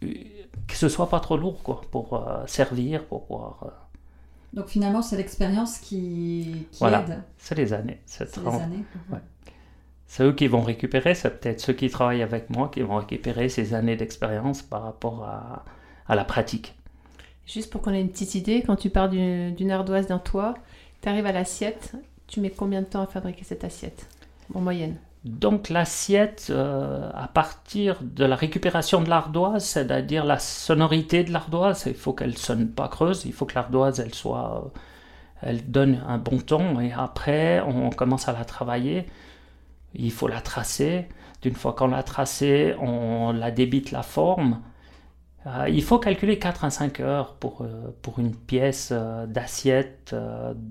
que 0.00 0.76
ce 0.76 0.88
soit 0.88 1.08
pas 1.08 1.20
trop 1.20 1.36
lourd 1.36 1.62
quoi, 1.62 1.82
pour 1.90 2.14
euh, 2.14 2.46
servir, 2.46 3.04
pour 3.04 3.26
pouvoir. 3.26 3.58
Euh, 3.64 3.70
Donc 4.54 4.68
finalement, 4.68 5.02
c'est 5.02 5.16
l'expérience 5.16 5.78
qui, 5.78 6.66
qui 6.70 6.78
voilà. 6.78 7.02
aide. 7.02 7.22
C'est 7.36 7.56
les 7.56 7.72
années. 7.72 8.00
C'est 8.06 8.34
les 8.36 8.46
années. 8.46 8.84
Ouais 9.10 9.18
c'est 10.10 10.24
eux 10.24 10.32
qui 10.32 10.48
vont 10.48 10.62
récupérer, 10.62 11.14
c'est 11.14 11.38
peut-être 11.38 11.60
ceux 11.60 11.72
qui 11.72 11.88
travaillent 11.88 12.24
avec 12.24 12.50
moi 12.50 12.68
qui 12.68 12.82
vont 12.82 12.96
récupérer 12.96 13.48
ces 13.48 13.74
années 13.74 13.94
d'expérience 13.94 14.60
par 14.60 14.82
rapport 14.82 15.22
à, 15.22 15.64
à, 16.08 16.16
la 16.16 16.24
pratique. 16.24 16.74
Juste 17.46 17.70
pour 17.70 17.80
qu'on 17.80 17.92
ait 17.92 18.00
une 18.00 18.10
petite 18.10 18.34
idée, 18.34 18.64
quand 18.66 18.74
tu 18.74 18.90
pars 18.90 19.08
d'une 19.08 19.70
ardoise 19.70 20.08
d'un 20.08 20.18
toit, 20.18 20.54
tu 21.00 21.08
arrives 21.08 21.26
à 21.26 21.32
l'assiette, 21.32 21.92
tu 22.26 22.40
mets 22.40 22.50
combien 22.50 22.80
de 22.80 22.86
temps 22.86 23.02
à 23.02 23.06
fabriquer 23.06 23.44
cette 23.44 23.62
assiette 23.62 24.08
en 24.52 24.60
moyenne? 24.60 24.96
Donc 25.24 25.68
l'assiette, 25.68 26.46
euh, 26.50 27.10
à 27.14 27.28
partir 27.28 27.98
de 28.02 28.24
la 28.24 28.36
récupération 28.36 29.02
de 29.02 29.10
l'ardoise, 29.10 29.64
c'est-à-dire 29.64 30.24
la 30.24 30.38
sonorité 30.38 31.24
de 31.24 31.32
l'ardoise, 31.32 31.84
il 31.86 31.94
faut 31.94 32.14
qu'elle 32.14 32.38
sonne 32.38 32.68
pas 32.70 32.88
creuse, 32.88 33.24
il 33.26 33.32
faut 33.34 33.44
que 33.44 33.54
l'ardoise 33.54 34.00
elle 34.00 34.14
soit, 34.14 34.64
euh, 34.64 34.78
elle 35.42 35.70
donne 35.70 36.02
un 36.08 36.16
bon 36.18 36.38
ton 36.38 36.80
et 36.80 36.92
après 36.92 37.60
on 37.60 37.90
commence 37.90 38.28
à 38.28 38.32
la 38.32 38.44
travailler 38.44 39.06
il 39.94 40.12
faut 40.12 40.28
la 40.28 40.40
tracer. 40.40 41.06
D'une 41.42 41.54
fois 41.54 41.72
qu'on 41.72 41.88
l'a 41.88 42.02
tracée, 42.02 42.74
on 42.80 43.32
la 43.32 43.50
débite 43.50 43.90
la 43.92 44.02
forme. 44.02 44.60
Euh, 45.46 45.66
il 45.68 45.82
faut 45.82 45.98
calculer 45.98 46.38
4 46.38 46.64
à 46.64 46.70
5 46.70 47.00
heures 47.00 47.34
pour, 47.34 47.66
pour 48.02 48.18
une 48.18 48.34
pièce 48.36 48.92
d'assiette 48.92 50.14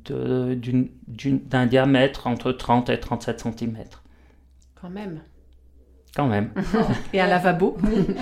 d'un 0.05 1.65
diamètre 1.65 2.27
entre 2.27 2.51
30 2.51 2.89
et 2.89 2.99
37 2.99 3.39
cm. 3.41 3.77
Quand 4.81 4.89
même. 4.89 5.21
Quand 6.15 6.27
même. 6.27 6.51
et 7.13 7.21
un 7.21 7.27
lavabo 7.27 7.77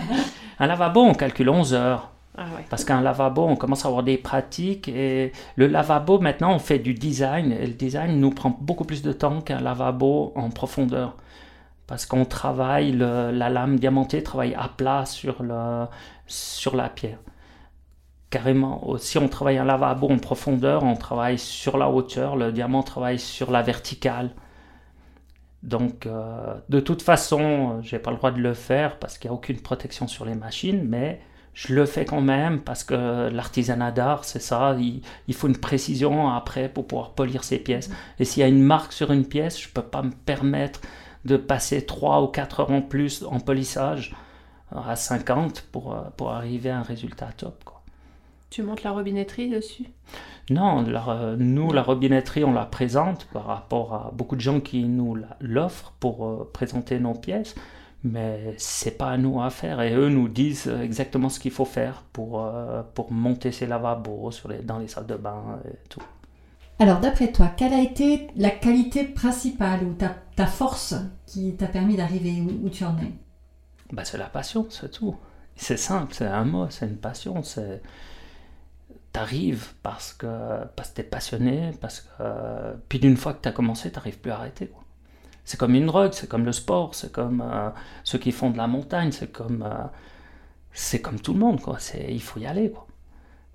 Un 0.59 0.67
lavabo, 0.67 1.01
on 1.01 1.13
calcule 1.13 1.49
11 1.49 1.73
heures. 1.73 2.11
Ah 2.37 2.45
Parce 2.69 2.85
qu'un 2.85 3.01
lavabo, 3.01 3.43
on 3.43 3.55
commence 3.55 3.85
à 3.85 3.87
avoir 3.87 4.03
des 4.03 4.17
pratiques 4.17 4.87
et 4.87 5.31
le 5.55 5.67
lavabo, 5.67 6.19
maintenant, 6.19 6.53
on 6.53 6.59
fait 6.59 6.77
du 6.77 6.93
design 6.93 7.51
et 7.51 7.65
le 7.65 7.73
design 7.73 8.19
nous 8.19 8.29
prend 8.29 8.55
beaucoup 8.61 8.83
plus 8.83 9.01
de 9.01 9.11
temps 9.11 9.41
qu'un 9.41 9.59
lavabo 9.59 10.33
en 10.35 10.49
profondeur. 10.49 11.17
Parce 11.87 12.05
qu'on 12.05 12.25
travaille, 12.25 12.91
la 12.91 13.49
lame 13.49 13.79
diamantée 13.79 14.21
travaille 14.21 14.53
à 14.53 14.67
plat 14.67 15.05
sur, 15.05 15.41
le, 15.41 15.85
sur 16.27 16.75
la 16.75 16.89
pierre. 16.89 17.19
Carrément, 18.29 18.97
si 18.97 19.17
on 19.17 19.29
travaille 19.29 19.57
un 19.57 19.63
lavabo 19.65 20.09
en 20.09 20.17
profondeur, 20.17 20.83
on 20.83 20.95
travaille 20.95 21.39
sur 21.39 21.77
la 21.77 21.89
hauteur, 21.89 22.35
le 22.35 22.51
diamant 22.51 22.83
travaille 22.83 23.19
sur 23.19 23.51
la 23.51 23.61
verticale. 23.63 24.31
Donc, 25.63 26.05
euh, 26.05 26.55
de 26.69 26.79
toute 26.79 27.01
façon, 27.01 27.81
j'ai 27.81 27.99
pas 27.99 28.11
le 28.11 28.17
droit 28.17 28.31
de 28.31 28.39
le 28.39 28.53
faire 28.53 28.99
parce 28.99 29.17
qu'il 29.17 29.29
n'y 29.29 29.35
a 29.35 29.37
aucune 29.37 29.59
protection 29.59 30.07
sur 30.07 30.25
les 30.25 30.35
machines, 30.35 30.83
mais 30.87 31.19
je 31.53 31.73
le 31.73 31.85
fais 31.85 32.05
quand 32.05 32.21
même 32.21 32.61
parce 32.61 32.83
que 32.83 33.29
l'artisanat 33.29 33.91
d'art, 33.91 34.23
c'est 34.23 34.39
ça, 34.39 34.77
il, 34.79 35.33
faut 35.33 35.47
une 35.47 35.57
précision 35.57 36.29
après 36.29 36.69
pour 36.69 36.85
pouvoir 36.87 37.11
polir 37.11 37.43
ces 37.43 37.57
pièces. 37.57 37.89
Et 38.19 38.25
s'il 38.25 38.41
y 38.41 38.43
a 38.43 38.47
une 38.47 38.61
marque 38.61 38.93
sur 38.93 39.11
une 39.11 39.25
pièce, 39.25 39.59
je 39.59 39.67
ne 39.67 39.73
peux 39.73 39.81
pas 39.81 40.03
me 40.03 40.11
permettre 40.11 40.81
de 41.25 41.35
passer 41.37 41.85
3 41.85 42.21
ou 42.21 42.27
4 42.27 42.59
heures 42.59 42.71
en 42.71 42.81
plus 42.81 43.23
en 43.23 43.39
polissage 43.39 44.15
à 44.71 44.95
50 44.95 45.61
pour, 45.71 45.93
euh, 45.93 46.01
pour 46.15 46.31
arriver 46.31 46.69
à 46.69 46.79
un 46.79 46.83
résultat 46.83 47.29
top. 47.35 47.76
Tu 48.49 48.63
montes 48.63 48.83
la 48.83 48.91
robinetterie 48.91 49.49
dessus? 49.49 49.85
Non, 50.49 50.81
nous, 51.37 51.73
la 51.73 51.83
robinetterie, 51.83 52.43
on 52.45 52.53
la 52.53 52.65
présente 52.65 53.25
par 53.33 53.45
rapport 53.45 53.93
à 53.93 54.11
beaucoup 54.13 54.35
de 54.35 54.41
gens 54.41 54.61
qui 54.61 54.85
nous 54.85 55.17
l'offrent 55.41 55.93
pour 55.99 56.25
euh, 56.25 56.49
présenter 56.53 56.99
nos 56.99 57.13
pièces 57.13 57.55
mais 58.03 58.55
c'est 58.57 58.97
pas 58.97 59.11
à 59.11 59.17
nous 59.17 59.41
à 59.41 59.49
faire 59.49 59.81
et 59.81 59.93
eux 59.93 60.09
nous 60.09 60.27
disent 60.27 60.67
exactement 60.67 61.29
ce 61.29 61.39
qu'il 61.39 61.51
faut 61.51 61.65
faire 61.65 62.03
pour, 62.13 62.43
euh, 62.43 62.83
pour 62.93 63.11
monter 63.11 63.51
ces 63.51 63.65
lavabos 63.65 64.31
sur 64.31 64.49
les, 64.49 64.59
dans 64.59 64.79
les 64.79 64.87
salles 64.87 65.07
de 65.07 65.15
bain 65.15 65.59
et 65.65 65.77
tout. 65.89 66.03
Alors 66.79 66.99
d'après 66.99 67.31
toi, 67.31 67.47
quelle 67.47 67.73
a 67.73 67.81
été 67.81 68.27
la 68.35 68.51
qualité 68.51 69.03
principale 69.03 69.83
ou 69.83 69.93
ta, 69.93 70.15
ta 70.35 70.45
force 70.45 70.93
qui 71.25 71.55
t'a 71.55 71.67
permis 71.67 71.97
d'arriver 71.97 72.41
où, 72.41 72.69
tu 72.69 72.83
en 72.83 72.95
es? 72.99 73.11
Bah, 73.91 74.05
C'est 74.05 74.19
la 74.19 74.27
passion, 74.27 74.67
c'est 74.69 74.91
tout. 74.91 75.15
C'est 75.55 75.77
simple, 75.77 76.13
c'est 76.13 76.27
un 76.27 76.45
mot, 76.45 76.67
c'est 76.69 76.85
une 76.85 76.97
passion. 76.97 77.41
C'est 77.41 77.81
t'arrives 79.17 79.73
parce 79.83 80.13
que 80.13 80.65
parce 80.75 80.89
que 80.89 80.95
t'es 80.95 81.03
passionné, 81.03 81.71
parce 81.81 82.01
que 82.01 82.23
puis 82.89 82.99
d'une 82.99 83.17
fois 83.17 83.33
que 83.33 83.41
t'as 83.41 83.51
commencé, 83.51 83.91
t'arrives 83.91 84.19
plus 84.19 84.31
à 84.31 84.35
arrêter. 84.35 84.67
Quoi 84.67 84.83
c'est 85.47 85.57
comme 85.57 85.75
une 85.75 85.85
drogue, 85.85 86.11
c'est 86.11 86.27
comme 86.27 86.43
le 86.43 86.51
sport, 86.51 86.93
c'est 86.93 87.09
comme 87.09 87.41
euh, 87.41 87.69
ceux 88.03 88.17
qui 88.17 88.33
font 88.33 88.49
de 88.49 88.57
la 88.57 88.67
montagne, 88.67 89.13
c'est 89.13 89.31
comme, 89.31 89.63
euh, 89.63 89.85
c'est 90.73 90.99
comme 90.99 91.21
tout 91.21 91.31
le 91.31 91.39
monde, 91.39 91.61
quoi. 91.61 91.77
C'est, 91.79 92.05
il 92.09 92.21
faut 92.21 92.37
y 92.41 92.45
aller, 92.45 92.69
quoi. 92.69 92.85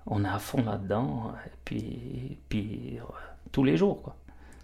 On 0.07 0.25
est 0.25 0.27
à 0.27 0.39
fond 0.39 0.63
là-dedans, 0.63 1.33
et 1.45 1.51
puis, 1.63 2.39
puis 2.49 2.97
euh, 2.97 3.03
tous 3.51 3.63
les 3.63 3.77
jours, 3.77 4.01
quoi. 4.01 4.15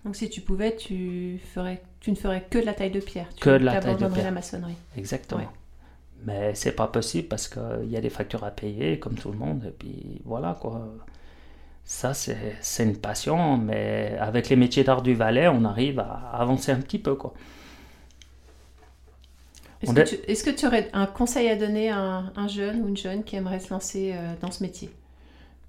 Donc 0.03 0.15
si 0.15 0.27
tu 0.31 0.41
pouvais, 0.41 0.75
tu, 0.75 1.39
ferais, 1.53 1.83
tu 1.99 2.09
ne 2.09 2.15
ferais 2.15 2.47
que 2.49 2.57
de 2.57 2.65
la 2.65 2.73
taille 2.73 2.89
de 2.89 2.99
pierre. 2.99 3.27
Tu 3.35 3.43
que 3.43 3.51
de 3.51 3.63
la 3.63 3.79
taille 3.79 3.95
de 3.95 4.07
pierre. 4.07 4.25
la 4.25 4.31
maçonnerie. 4.31 4.77
Exactement. 4.97 5.51
Mais 6.25 6.53
c'est 6.53 6.73
pas 6.73 6.88
possible 6.88 7.27
parce 7.27 7.47
qu'il 7.47 7.89
y 7.89 7.95
a 7.95 8.01
des 8.01 8.10
factures 8.10 8.43
à 8.43 8.51
payer, 8.51 8.99
comme 8.99 9.15
tout 9.15 9.32
le 9.32 9.38
monde, 9.38 9.63
et 9.67 9.71
puis 9.71 10.21
voilà, 10.25 10.58
quoi 10.60 10.86
ça, 11.89 12.13
c'est 12.13 12.84
une 12.84 12.97
passion, 12.97 13.58
mais 13.58 14.15
avec 14.19 14.47
les 14.49 14.55
métiers 14.55 14.84
d'art 14.84 15.01
du 15.01 15.15
Valais, 15.15 15.47
on 15.47 15.65
arrive 15.65 15.99
à 15.99 16.29
avancer 16.34 16.71
un 16.71 16.79
petit 16.79 16.99
peu. 16.99 17.15
quoi. 17.15 17.34
Est-ce 19.82 20.43
que, 20.43 20.51
tu 20.51 20.67
aurais 20.67 20.88
un 20.93 21.08
conseil 21.08 21.49
à 21.49 21.55
donner 21.55 21.89
à 21.89 22.25
un, 22.36 22.47
jeune 22.47 22.84
ou 22.84 22.89
une 22.89 22.95
jeune 22.95 23.23
qui 23.23 23.38
aimerait 23.38 23.60
se 23.60 23.73
lancer 23.73 24.13
euh, 24.13 24.34
dans 24.39 24.51
ce 24.51 24.62
métier? 24.62 24.91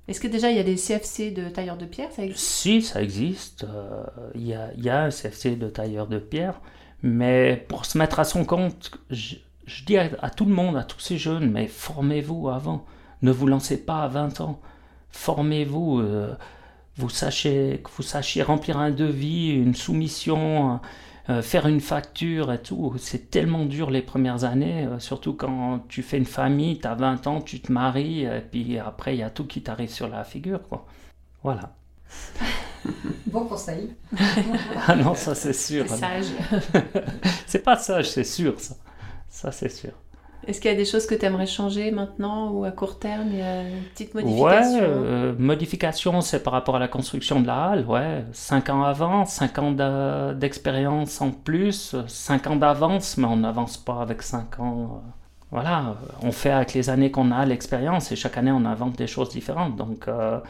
Est-ce 0.09 0.21
que 0.21 0.29
déjà 0.29 0.51
il 0.51 0.59
y 0.59 0.61
a 0.61 0.63
des 0.63 0.75
CFC 0.75 1.31
de 1.31 1.49
tailleur 1.49 1.79
de 1.79 1.87
pierre 1.87 2.13
ça 2.13 2.23
existe? 2.23 2.45
Si, 2.45 2.83
ça 2.83 3.01
existe. 3.03 3.65
Euh, 3.65 4.05
il 4.35 4.47
y, 4.47 4.53
a, 4.53 4.75
y, 4.77 4.91
a, 4.91 5.05
un 5.05 5.09
CFC 5.09 5.57
de 5.57 5.69
tailleur 5.71 6.07
de 6.07 6.19
pierre, 6.19 6.61
mais 7.03 7.65
pour 7.67 7.87
se 7.87 7.97
mettre 7.97 8.21
à 8.21 8.25
son 8.25 8.45
compte, 8.45 8.91
je, 9.71 9.85
dis 9.85 9.97
à, 9.97 10.11
à, 10.21 10.31
tout 10.31 10.45
le 10.45 10.55
monde, 10.55 10.77
à 10.77 10.85
tous 10.85 11.01
ces 11.01 11.19
jeunes, 11.19 11.51
mais 11.51 11.67
formez-vous 11.67 12.49
avant. 12.49 12.85
Ne 13.23 13.31
vous 13.31 13.47
lancez 13.47 13.85
pas 13.85 14.03
à 14.03 14.09
20 14.09 14.41
ans 14.41 14.61
formez-vous, 15.11 16.01
euh, 16.01 16.35
vous, 16.97 17.11
sachez, 17.11 17.83
vous 17.97 18.03
sachiez 18.03 18.43
remplir 18.43 18.79
un 18.79 18.91
devis, 18.91 19.51
une 19.51 19.75
soumission, 19.75 20.81
euh, 21.29 21.43
faire 21.43 21.67
une 21.67 21.81
facture 21.81 22.53
et 22.53 22.61
tout. 22.61 22.95
C'est 22.99 23.31
tellement 23.31 23.65
dur 23.65 23.91
les 23.91 24.03
premières 24.03 24.45
années, 24.45 24.87
euh, 24.87 24.99
surtout 24.99 25.35
quand 25.35 25.85
tu 25.89 26.03
fais 26.03 26.19
une 26.19 26.27
famille, 26.27 26.79
tu 26.79 26.87
as 26.87 26.95
20 26.95 27.27
ans, 27.27 27.41
tu 27.41 27.61
te 27.61 27.73
maries, 27.73 28.25
et 28.25 28.43
puis 28.51 28.79
après, 28.79 29.15
il 29.17 29.21
y 29.21 29.23
a 29.23 29.31
tout 29.31 29.47
qui 29.47 29.63
t'arrive 29.63 29.91
sur 29.91 30.09
la 30.09 30.25
figure. 30.25 30.63
Quoi. 30.69 30.87
Voilà. 31.43 31.75
Bon 33.27 33.45
conseil. 33.45 33.95
ah 34.89 34.97
non, 34.97 35.15
ça 35.15 35.35
c'est 35.35 35.53
sûr. 35.53 35.85
C'est 35.87 35.97
sage. 35.99 36.25
c'est 37.47 37.59
pas 37.59 37.77
sage, 37.77 38.11
c'est 38.11 38.25
sûr, 38.25 38.59
ça. 38.59 38.75
Ça 39.31 39.51
c'est 39.51 39.71
sûr. 39.71 39.93
Est-ce 40.47 40.61
qu'il 40.61 40.71
y 40.71 40.75
a 40.75 40.77
des 40.77 40.85
choses 40.85 41.07
que 41.07 41.15
tu 41.15 41.25
aimerais 41.27 41.47
changer 41.47 41.91
maintenant 41.91 42.51
ou 42.53 42.65
à 42.65 42.71
court 42.73 42.99
terme? 42.99 43.29
Il 43.31 43.39
y 43.39 43.43
a 43.43 43.63
une 43.69 43.89
petite 43.89 44.15
modification 44.15 44.23
Ouais, 44.23 44.79
euh, 44.81 45.35
modification, 45.39 46.21
c'est 46.21 46.43
par 46.43 46.53
rapport 46.53 46.77
à 46.77 46.79
la 46.79 46.89
construction 46.89 47.41
de 47.41 47.47
la 47.47 47.65
halle. 47.71 47.87
Ouais, 47.87 48.25
5 48.33 48.69
ans 48.69 48.83
avant, 48.83 49.25
5 49.25 49.59
ans 49.59 49.73
d'expérience 50.35 51.21
en 51.21 51.31
plus, 51.33 51.97
5 52.07 52.47
ans 52.49 52.57
d'avance, 52.57 53.17
mais 53.17 53.27
on 53.27 53.37
n'avance 53.39 53.79
pas 53.79 54.03
avec 54.03 54.23
5 54.23 54.61
ans. 54.61 55.03
euh, 55.07 55.11
Voilà, 55.51 55.97
on 56.23 56.33
fait 56.33 56.51
avec 56.51 56.75
les 56.75 56.91
années 56.91 57.11
qu'on 57.11 57.31
a 57.33 57.45
l'expérience 57.47 58.13
et 58.13 58.17
chaque 58.17 58.37
année 58.37 58.53
on 58.53 58.65
invente 58.67 58.97
des 58.97 59.07
choses 59.07 59.31
différentes. 59.31 59.77
Donc, 59.77 60.07
euh, 60.09 60.41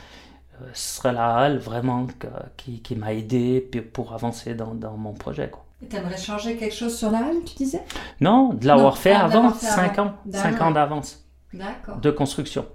euh, 0.63 0.71
ce 0.75 0.97
serait 0.99 1.13
la 1.15 1.37
halle 1.37 1.59
vraiment 1.59 2.07
qui, 2.59 2.83
qui 2.83 2.97
m'a 2.97 3.15
aidé 3.15 3.61
pour 3.95 4.15
avancer 4.15 4.55
dans, 4.55 4.75
dans 4.75 4.97
mon 4.97 5.15
projet. 5.15 5.51
Quoi. 5.51 5.65
Tu 5.89 5.97
aimerais 5.97 6.19
changer 6.19 6.57
quelque 6.57 6.75
chose 6.75 6.97
sur 6.97 7.11
la 7.11 7.19
halle, 7.19 7.43
tu 7.47 7.55
disais? 7.55 7.83
Non, 8.21 8.53
de 8.53 8.67
l'avoir 8.67 8.99
fait 8.99 9.13
ah, 9.13 9.25
avant, 9.25 9.35
d'avoir 9.35 9.57
fait 9.57 9.67
5 9.67 9.99
avant. 9.99 10.09
ans, 10.11 10.15
5 10.31 10.51
D'accord. 10.53 10.67
ans 10.67 10.71
d'avance. 10.73 11.25
D'accord. 11.55 11.97
de 11.97 12.11
construction. 12.11 12.67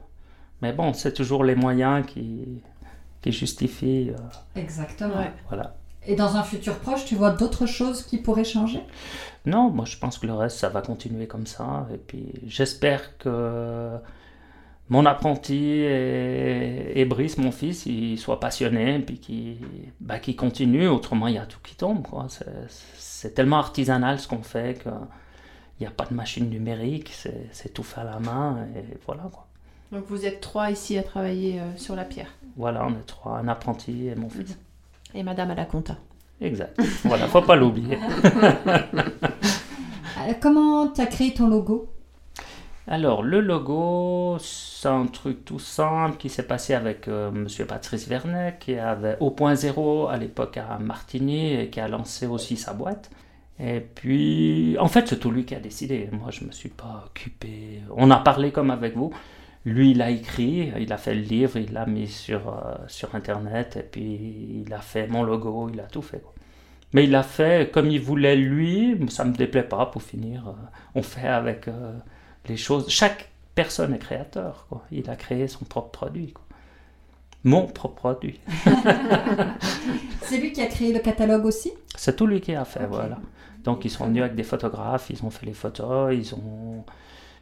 Mais 0.61 0.73
bon, 0.73 0.91
c'est 0.93 1.13
toujours 1.13 1.43
les 1.43 1.55
moyens 1.55 2.05
qui, 2.05 2.61
qui 3.21 3.31
justifient. 3.31 4.09
euh, 4.11 4.59
Exactement. 4.59 5.15
Ouais. 5.17 5.31
voilà. 5.47 5.75
Et 6.07 6.15
dans 6.15 6.35
un 6.35 6.43
futur 6.43 6.77
proche, 6.79 7.05
tu 7.05 7.15
vois 7.15 7.31
d'autres 7.31 7.65
choses 7.65 8.03
qui 8.03 8.17
pourraient 8.17 8.43
changer? 8.43 8.81
Non, 9.45 9.69
moi 9.69 9.85
je 9.85 9.97
pense 9.97 10.17
que 10.19 10.27
le 10.27 10.33
reste, 10.33 10.57
ça 10.57 10.69
va 10.69 10.81
continuer 10.81 11.27
comme 11.27 11.47
ça. 11.47 11.87
Et 11.93 11.97
puis 11.97 12.33
j'espère 12.47 13.17
que 13.17 13.91
mon 14.89 15.05
apprenti 15.05 15.55
et, 15.55 16.99
et 16.99 17.05
Brice, 17.05 17.37
mon 17.37 17.51
fils, 17.51 17.85
il 17.87 18.17
soit 18.19 18.39
passionné 18.39 18.95
et 18.95 18.99
puis 18.99 19.17
qu'il 19.19 19.57
bah, 19.99 20.19
qu'il 20.19 20.35
continue. 20.35 20.87
Autrement, 20.87 21.27
il 21.27 21.35
y 21.35 21.37
a 21.39 21.45
tout 21.45 21.59
qui 21.63 21.75
tombe. 21.75 22.05
C'est- 22.27 23.33
tellement 23.33 23.57
artisanal 23.57 24.19
ce 24.19 24.27
qu'on 24.27 24.43
fait 24.43 24.79
qu'il 24.83 24.91
n'y 25.81 25.87
a 25.87 25.89
pas 25.89 26.05
de 26.05 26.13
machine 26.13 26.47
numérique. 26.47 27.09
C'est 27.11 27.47
c'est 27.51 27.73
tout 27.73 27.81
fait 27.81 28.01
à 28.01 28.03
la 28.03 28.19
main. 28.19 28.67
Et 28.75 28.83
voilà 29.07 29.23
quoi. 29.31 29.47
Donc 29.91 30.03
vous 30.07 30.25
êtes 30.27 30.41
trois 30.41 30.69
ici 30.69 30.95
à 30.99 31.03
travailler 31.03 31.59
euh, 31.59 31.63
sur 31.77 31.95
la 31.95 32.03
pierre. 32.05 32.29
Voilà, 32.55 32.85
on 32.85 32.91
est 32.91 33.05
trois, 33.07 33.37
un 33.39 33.47
apprenti 33.47 34.07
et 34.07 34.15
mon 34.15 34.29
fils. 34.29 34.57
Et 35.15 35.23
madame 35.23 35.49
à 35.51 35.55
la 35.55 35.65
compta. 35.65 35.97
Exact. 36.41 36.79
Voilà, 37.05 37.27
faut 37.27 37.41
pas 37.41 37.55
l'oublier. 37.55 37.97
Euh, 40.27 40.33
Comment 40.41 40.87
tu 40.87 41.01
as 41.01 41.05
créé 41.07 41.33
ton 41.33 41.47
logo? 41.47 41.87
Alors, 42.87 43.23
le 43.23 43.41
logo, 43.41 44.37
c'est 44.39 44.87
un 44.87 45.07
truc 45.07 45.43
tout 45.43 45.57
simple 45.59 46.17
qui 46.17 46.29
s'est 46.29 46.45
passé 46.45 46.75
avec 46.75 47.07
euh, 47.07 47.31
Monsieur 47.31 47.65
Patrice 47.65 48.07
Vernet, 48.07 48.57
qui 48.59 48.75
avait 48.77 49.17
au 49.19 49.31
point 49.31 49.55
zéro 49.55 50.07
à 50.07 50.17
l'époque 50.17 50.57
à 50.57 50.77
Martigny 50.77 51.53
et 51.55 51.69
qui 51.71 51.79
a 51.79 51.87
lancé 51.87 52.27
aussi 52.27 52.57
sa 52.57 52.73
boîte. 52.73 53.09
Et 53.59 53.79
puis, 53.79 54.77
en 54.79 54.87
fait, 54.87 55.07
c'est 55.07 55.19
tout 55.19 55.31
lui 55.31 55.45
qui 55.45 55.55
a 55.55 55.59
décidé. 55.59 56.09
Moi, 56.11 56.29
je 56.29 56.45
me 56.45 56.51
suis 56.51 56.69
pas 56.69 57.05
occupé. 57.07 57.81
On 57.95 58.11
a 58.11 58.17
parlé 58.17 58.51
comme 58.51 58.69
avec 58.69 58.95
vous. 58.95 59.11
Lui, 59.65 59.91
il 59.91 60.01
a 60.03 60.11
écrit, 60.11 60.71
il 60.79 60.93
a 60.93 60.97
fait 60.97 61.15
le 61.15 61.21
livre, 61.21 61.57
il 61.57 61.73
l'a 61.73 61.87
mis 61.87 62.07
sur, 62.07 62.49
euh, 62.49 62.75
sur 62.87 63.15
Internet, 63.15 63.77
et 63.77 63.83
puis 63.83 64.63
il 64.65 64.71
a 64.73 64.79
fait 64.79 65.07
mon 65.07 65.23
logo, 65.23 65.69
il 65.73 65.79
a 65.79 65.85
tout 65.85 66.03
fait. 66.03 66.21
Mais 66.93 67.05
il 67.05 67.11
l'a 67.11 67.23
fait 67.23 67.71
comme 67.71 67.89
il 67.89 67.99
voulait 67.99 68.35
lui, 68.35 68.97
ça 69.09 69.25
me 69.25 69.33
déplaît 69.33 69.63
pas 69.63 69.87
pour 69.87 70.03
finir. 70.03 70.49
euh, 70.49 70.53
On 70.95 71.01
fait 71.01 71.27
avec 71.27 71.67
euh, 71.67 71.93
les 72.49 72.57
choses. 72.57 72.89
Chaque 72.89 73.29
personne 73.55 73.93
est 73.93 73.99
créateur. 73.99 74.65
Quoi. 74.69 74.83
Il 74.91 75.09
a 75.09 75.15
créé 75.15 75.47
son 75.47 75.65
propre 75.65 75.89
produit. 75.91 76.33
quoi. 76.33 76.43
Mon 77.43 77.67
propre 77.67 77.95
produit. 77.95 78.39
C'est 80.23 80.37
lui 80.37 80.51
qui 80.51 80.61
a 80.61 80.65
créé 80.67 80.91
le 80.91 80.99
catalogue 80.99 81.45
aussi? 81.45 81.71
C'est 81.95 82.15
tout 82.15 82.25
lui 82.25 82.41
qui 82.41 82.55
a 82.55 82.65
fait, 82.65 82.87
voilà. 82.87 83.19
Donc 83.63 83.85
ils 83.85 83.91
sont 83.91 84.05
venus 84.07 84.23
avec 84.23 84.35
des 84.35 84.43
photographes, 84.43 85.09
ils 85.09 85.23
ont 85.23 85.29
fait 85.29 85.45
les 85.45 85.53
photos, 85.53 86.13
ils 86.15 86.33
ont... 86.33 86.83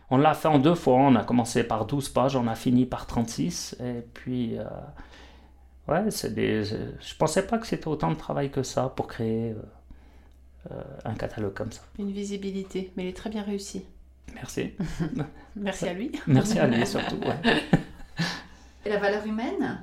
On 0.10 0.18
l'a 0.18 0.34
fait 0.34 0.50
en 0.50 0.60
deux 0.60 0.76
fois, 0.76 0.96
on 0.96 1.16
a 1.16 1.24
commencé 1.24 1.64
par 1.64 1.86
12 1.86 2.10
pages, 2.10 2.36
on 2.36 2.48
a 2.48 2.56
fini 2.56 2.86
par 2.86 3.08
36, 3.08 3.78
et 3.84 4.02
puis... 4.14 4.58
euh, 4.60 4.66
Ouais, 5.88 6.12
c'est 6.12 6.34
des... 6.34 6.64
Je 6.64 7.16
pensais 7.18 7.46
pas 7.46 7.58
que 7.58 7.68
c'était 7.68 7.88
autant 7.88 8.10
de 8.12 8.16
travail 8.16 8.50
que 8.52 8.64
ça 8.64 8.88
pour 8.96 9.08
créer 9.08 9.52
euh, 9.52 9.62
euh, 10.72 10.82
un 11.04 11.14
catalogue 11.14 11.54
comme 11.54 11.72
ça. 11.74 11.82
Une 12.00 12.12
visibilité, 12.12 12.92
mais 12.96 13.04
il 13.04 13.10
est 13.10 13.18
très 13.18 13.30
bien 13.30 13.44
réussi. 13.44 13.86
Merci. 14.36 14.74
Merci 15.56 15.88
à 15.90 15.94
lui. 15.94 16.12
Merci 16.28 16.60
à 16.60 16.68
lui 16.68 16.86
surtout. 16.86 17.18
Ouais, 17.26 17.64
Et 18.86 18.90
la 18.90 18.98
valeur 18.98 19.26
humaine? 19.26 19.82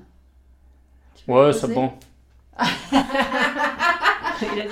Ouais 1.28 1.52
c'est 1.52 1.72
bon. 1.72 1.92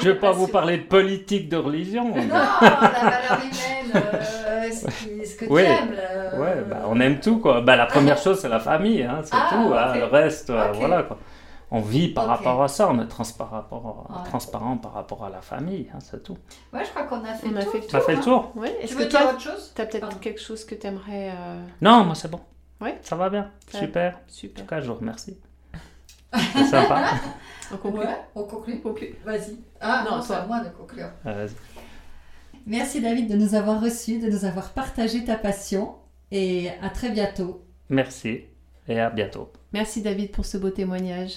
Je 0.00 0.08
vais 0.10 0.14
pas 0.14 0.32
vous 0.32 0.48
parler 0.48 0.78
de 0.78 0.82
politique, 0.84 1.48
de 1.48 1.56
religion. 1.56 2.08
Non, 2.14 2.14
la 2.16 2.70
valeur 2.70 3.38
humaine, 3.42 4.02
euh, 4.46 4.70
ce, 4.70 4.86
qui- 4.86 5.26
ce 5.26 5.36
que 5.36 5.44
Oui. 5.50 5.62
tu 5.64 5.68
aimes. 5.70 5.90
le- 5.92 6.38
Ouais, 6.40 6.62
bah, 6.68 6.84
on 6.88 6.98
aime 7.00 7.20
tout 7.20 7.38
quoi. 7.38 7.60
Bah, 7.60 7.76
la 7.76 7.86
première 7.86 8.16
chose 8.18 8.40
c'est 8.40 8.48
la 8.48 8.60
famille, 8.60 9.02
hein, 9.02 9.20
c'est 9.24 9.34
Ah, 9.34 9.48
tout. 9.50 9.74
hein. 9.74 9.94
Le 9.94 10.04
reste, 10.04 10.50
euh, 10.50 10.72
voilà 10.72 11.02
quoi. 11.02 11.18
On 11.70 11.80
vit 11.80 12.08
par 12.08 12.26
rapport 12.26 12.62
à 12.62 12.68
ça, 12.68 12.88
on 12.90 12.98
est 13.00 13.06
transparent, 13.08 13.66
Ouais. 14.08 14.24
transparent 14.28 14.78
par 14.78 14.94
rapport 14.94 15.24
à 15.24 15.28
la 15.30 15.42
famille, 15.42 15.90
hein, 15.94 15.98
c'est 16.00 16.22
tout. 16.22 16.38
Ouais, 16.72 16.82
je 16.84 16.90
crois 16.90 17.02
qu'on 17.04 17.22
a 17.24 17.34
fait 17.34 17.46
On 17.46 17.50
le 17.50 17.58
a 17.58 17.64
tour. 17.64 17.74
le 17.74 17.82
Ça 17.82 18.00
fait 18.00 18.14
le 18.16 18.22
tour 18.22 18.52
Ouais, 18.56 18.74
Tu 18.78 18.84
Est-ce 18.84 18.94
veux 18.94 19.04
que 19.04 19.10
dire 19.10 19.20
toi, 19.20 19.30
autre 19.32 19.40
chose? 19.40 19.72
tu 19.74 19.82
as 19.82 19.86
peut-être 19.86 20.20
quelque 20.20 20.40
chose 20.40 20.64
que 20.64 20.74
tu 20.74 20.86
aimerais. 20.86 21.32
Non, 21.82 22.04
moi 22.04 22.14
c'est 22.14 22.30
bon. 22.30 22.40
Ouais. 22.80 22.98
Ça 23.02 23.16
va 23.16 23.28
bien, 23.28 23.50
Ça- 23.70 23.80
super. 23.80 24.14
En 24.14 24.18
Super. 24.28 24.62
tout 24.64 24.68
cas, 24.70 24.80
je 24.80 24.86
vous 24.86 24.94
remercie. 24.94 25.36
C'est 26.54 26.64
sympa. 26.64 27.10
On 27.72 27.76
conclut. 27.78 28.00
Ouais, 28.00 28.16
on 28.34 28.44
conclut. 28.44 28.74
On 28.84 28.88
conclut. 28.88 29.14
Vas-y. 29.24 29.56
Ah 29.80 30.04
Non, 30.08 30.16
non, 30.16 30.20
c'est 30.22 30.28
toi. 30.28 30.36
à 30.36 30.46
moi 30.46 30.60
de 30.60 30.68
conclure. 30.70 31.08
Euh, 31.26 31.48
Merci 32.66 33.00
David 33.00 33.30
de 33.30 33.36
nous 33.36 33.54
avoir 33.54 33.80
reçus, 33.80 34.18
de 34.18 34.28
nous 34.28 34.44
avoir 34.44 34.70
partagé 34.70 35.24
ta 35.24 35.36
passion 35.36 35.94
et 36.30 36.70
à 36.82 36.90
très 36.90 37.10
bientôt. 37.10 37.64
merci 37.88 38.44
et 38.88 39.00
à 39.00 39.08
bientôt. 39.10 39.50
Merci 39.72 40.02
David 40.02 40.32
pour 40.32 40.44
ce 40.46 40.58
beau 40.58 40.68
témoignage. 40.70 41.36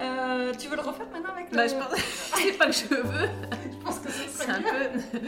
Euh, 0.00 0.52
tu 0.58 0.68
veux 0.68 0.76
le 0.76 0.82
refaire 0.82 1.06
maintenant 1.12 1.32
avec 1.32 1.50
le... 1.50 1.56
Bah, 1.56 1.66
je 1.66 1.74
pense... 1.74 2.00
C'est 2.34 2.52
pas 2.52 2.66
que 2.66 2.72
je 2.72 2.86
veux. 2.86 3.28
je 3.72 3.84
pense 3.84 3.98
que 3.98 4.10
ce 4.10 4.20
C'est 4.28 4.50
un 4.50 4.62
peu. 4.62 5.18